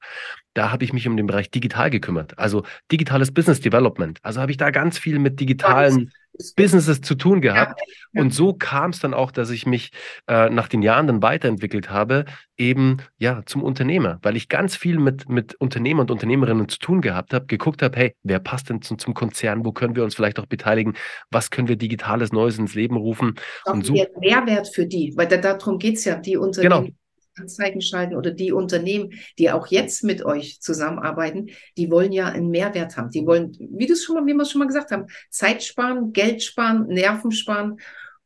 da 0.53 0.71
habe 0.71 0.83
ich 0.83 0.93
mich 0.93 1.07
um 1.07 1.17
den 1.17 1.27
Bereich 1.27 1.49
digital 1.49 1.89
gekümmert. 1.89 2.37
Also 2.37 2.63
digitales 2.91 3.31
Business 3.31 3.59
Development. 3.59 4.19
Also 4.21 4.41
habe 4.41 4.51
ich 4.51 4.57
da 4.57 4.69
ganz 4.69 4.97
viel 4.97 5.19
mit 5.19 5.39
digitalen 5.39 6.11
Businesses 6.55 7.01
zu 7.01 7.15
tun 7.15 7.41
gehabt. 7.41 7.79
Ja. 8.13 8.21
Und 8.21 8.33
so 8.33 8.53
kam 8.53 8.91
es 8.91 8.99
dann 8.99 9.13
auch, 9.13 9.31
dass 9.31 9.49
ich 9.49 9.65
mich 9.65 9.91
äh, 10.27 10.49
nach 10.49 10.67
den 10.67 10.81
Jahren 10.81 11.07
dann 11.07 11.21
weiterentwickelt 11.21 11.89
habe, 11.89 12.25
eben 12.57 12.97
ja 13.17 13.41
zum 13.45 13.63
Unternehmer, 13.63 14.19
weil 14.21 14.35
ich 14.35 14.49
ganz 14.49 14.75
viel 14.75 14.99
mit, 14.99 15.29
mit 15.29 15.55
Unternehmer 15.55 16.01
und 16.01 16.11
Unternehmerinnen 16.11 16.69
zu 16.69 16.79
tun 16.79 17.01
gehabt 17.01 17.33
habe, 17.33 17.45
geguckt 17.45 17.81
habe, 17.81 17.97
hey, 17.97 18.15
wer 18.23 18.39
passt 18.39 18.69
denn 18.69 18.81
zum, 18.81 18.99
zum 18.99 19.13
Konzern, 19.13 19.65
wo 19.65 19.71
können 19.71 19.95
wir 19.95 20.03
uns 20.03 20.15
vielleicht 20.15 20.39
auch 20.39 20.45
beteiligen, 20.45 20.95
was 21.31 21.49
können 21.49 21.67
wir 21.67 21.75
digitales 21.75 22.31
Neues 22.31 22.57
ins 22.57 22.75
Leben 22.75 22.95
rufen. 22.95 23.35
Auch 23.65 23.73
und 23.73 23.85
so. 23.85 23.93
Mehrwert 24.19 24.67
für 24.73 24.85
die, 24.85 25.13
weil 25.15 25.27
da, 25.27 25.37
darum 25.37 25.79
geht 25.79 25.95
es 25.97 26.05
ja, 26.05 26.15
die 26.15 26.37
Unternehmen. 26.37 26.85
Genau. 26.85 26.93
Anzeigen 27.35 27.81
schalten 27.81 28.15
oder 28.15 28.31
die 28.31 28.51
Unternehmen, 28.51 29.11
die 29.39 29.51
auch 29.51 29.67
jetzt 29.67 30.03
mit 30.03 30.23
euch 30.23 30.61
zusammenarbeiten, 30.61 31.49
die 31.77 31.89
wollen 31.89 32.11
ja 32.11 32.27
einen 32.27 32.49
Mehrwert 32.49 32.97
haben. 32.97 33.09
Die 33.09 33.25
wollen, 33.25 33.55
wie 33.59 33.87
du 33.87 33.93
es 33.93 34.03
schon 34.03 34.15
mal, 34.15 34.25
wie 34.25 34.33
wir 34.33 34.43
es 34.43 34.51
schon 34.51 34.59
mal 34.59 34.67
gesagt 34.67 34.91
haben, 34.91 35.07
Zeit 35.29 35.63
sparen, 35.63 36.13
Geld 36.13 36.43
sparen, 36.43 36.87
Nerven 36.87 37.31
sparen. 37.31 37.79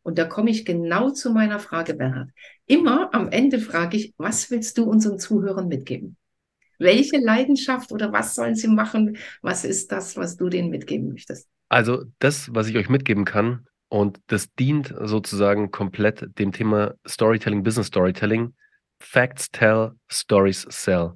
Und 0.03 0.17
da 0.17 0.25
komme 0.25 0.49
ich 0.49 0.65
genau 0.65 1.09
zu 1.09 1.31
meiner 1.31 1.59
Frage, 1.59 1.93
Bernhard. 1.93 2.29
Immer 2.65 3.13
am 3.13 3.29
Ende 3.29 3.59
frage 3.59 3.97
ich, 3.97 4.13
was 4.17 4.51
willst 4.51 4.77
du 4.77 4.83
unseren 4.83 5.19
Zuhörern 5.19 5.67
mitgeben? 5.67 6.17
Welche 6.79 7.17
Leidenschaft 7.17 7.91
oder 7.91 8.11
was 8.11 8.35
sollen 8.35 8.55
sie 8.55 8.67
machen? 8.67 9.17
Was 9.41 9.65
ist 9.65 9.91
das, 9.91 10.15
was 10.15 10.37
du 10.37 10.47
denen 10.49 10.69
mitgeben 10.69 11.09
möchtest? 11.09 11.47
Also 11.69 12.05
das, 12.19 12.53
was 12.53 12.67
ich 12.67 12.77
euch 12.77 12.87
mitgeben 12.87 13.25
kann, 13.25 13.67
und 13.89 14.19
das 14.27 14.53
dient 14.55 14.93
sozusagen 15.01 15.71
komplett 15.71 16.37
dem 16.37 16.51
Thema 16.51 16.95
Storytelling, 17.07 17.63
Business 17.63 17.87
Storytelling, 17.87 18.53
Facts 18.99 19.51
tell, 19.51 19.93
Stories 20.09 20.65
sell. 20.69 21.13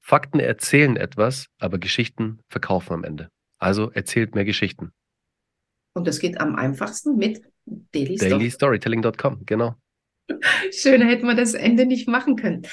Fakten 0.00 0.40
erzählen 0.40 0.96
etwas, 0.96 1.46
aber 1.58 1.78
Geschichten 1.78 2.40
verkaufen 2.48 2.92
am 2.92 3.04
Ende. 3.04 3.30
Also 3.58 3.90
erzählt 3.90 4.34
mehr 4.34 4.44
Geschichten. 4.44 4.92
Und 5.94 6.06
das 6.06 6.18
geht 6.18 6.40
am 6.40 6.56
einfachsten 6.56 7.16
mit 7.16 7.42
Daily 7.64 8.16
dailystorytelling.com, 8.16 9.46
genau. 9.46 9.76
Schöner 10.72 11.06
hätten 11.06 11.26
wir 11.26 11.34
das 11.34 11.54
Ende 11.54 11.86
nicht 11.86 12.08
machen 12.08 12.36
können. 12.36 12.66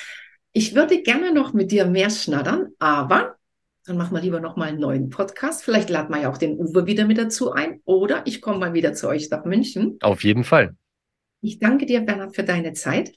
Ich 0.52 0.76
würde 0.76 1.02
gerne 1.02 1.34
noch 1.34 1.54
mit 1.54 1.72
dir 1.72 1.86
mehr 1.86 2.10
schnattern, 2.10 2.70
aber 2.80 3.38
dann 3.86 3.98
machen 3.98 4.14
wir 4.14 4.22
lieber 4.22 4.40
noch 4.40 4.58
mal 4.58 4.68
einen 4.68 4.80
neuen 4.80 5.10
Podcast. 5.10 5.64
Vielleicht 5.64 5.90
laden 5.90 6.14
wir 6.14 6.22
ja 6.22 6.30
auch 6.30 6.38
den 6.38 6.60
Uwe 6.60 6.86
wieder 6.86 7.06
mit 7.06 7.18
dazu 7.18 7.52
ein 7.52 7.82
oder 7.86 8.24
ich 8.26 8.42
komme 8.42 8.60
mal 8.60 8.74
wieder 8.74 8.94
zu 8.94 9.08
euch 9.08 9.30
nach 9.30 9.46
München. 9.46 9.98
Auf 10.02 10.24
jeden 10.24 10.44
Fall. 10.44 10.76
Ich 11.42 11.60
danke 11.60 11.86
dir, 11.86 12.02
Bernhard, 12.02 12.36
für 12.36 12.44
deine 12.44 12.74
Zeit 12.74 13.14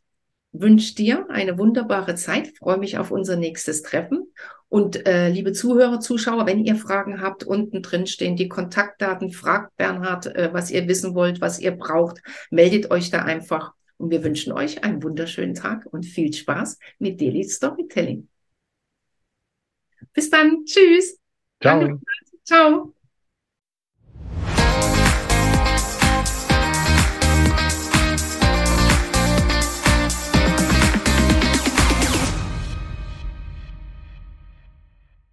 wünsche 0.54 0.94
dir 0.94 1.26
eine 1.28 1.58
wunderbare 1.58 2.14
Zeit, 2.14 2.56
freue 2.58 2.78
mich 2.78 2.96
auf 2.96 3.10
unser 3.10 3.36
nächstes 3.36 3.82
Treffen. 3.82 4.32
Und 4.68 5.06
äh, 5.06 5.28
liebe 5.28 5.52
Zuhörer, 5.52 6.00
Zuschauer, 6.00 6.46
wenn 6.46 6.64
ihr 6.64 6.76
Fragen 6.76 7.20
habt, 7.20 7.44
unten 7.44 7.82
drin 7.82 8.06
stehen 8.06 8.36
die 8.36 8.48
Kontaktdaten. 8.48 9.30
Fragt 9.30 9.76
Bernhard, 9.76 10.26
äh, 10.34 10.50
was 10.52 10.70
ihr 10.70 10.88
wissen 10.88 11.14
wollt, 11.14 11.40
was 11.40 11.60
ihr 11.60 11.72
braucht. 11.72 12.22
Meldet 12.50 12.90
euch 12.90 13.10
da 13.10 13.22
einfach. 13.22 13.72
Und 13.98 14.10
wir 14.10 14.24
wünschen 14.24 14.52
euch 14.52 14.82
einen 14.82 15.02
wunderschönen 15.02 15.54
Tag 15.54 15.86
und 15.86 16.04
viel 16.04 16.32
Spaß 16.32 16.78
mit 16.98 17.20
Daily 17.20 17.44
Storytelling. 17.44 18.28
Bis 20.12 20.30
dann. 20.30 20.64
Tschüss. 20.64 21.18
Ciao. 21.60 22.00
Ciao. 22.44 22.94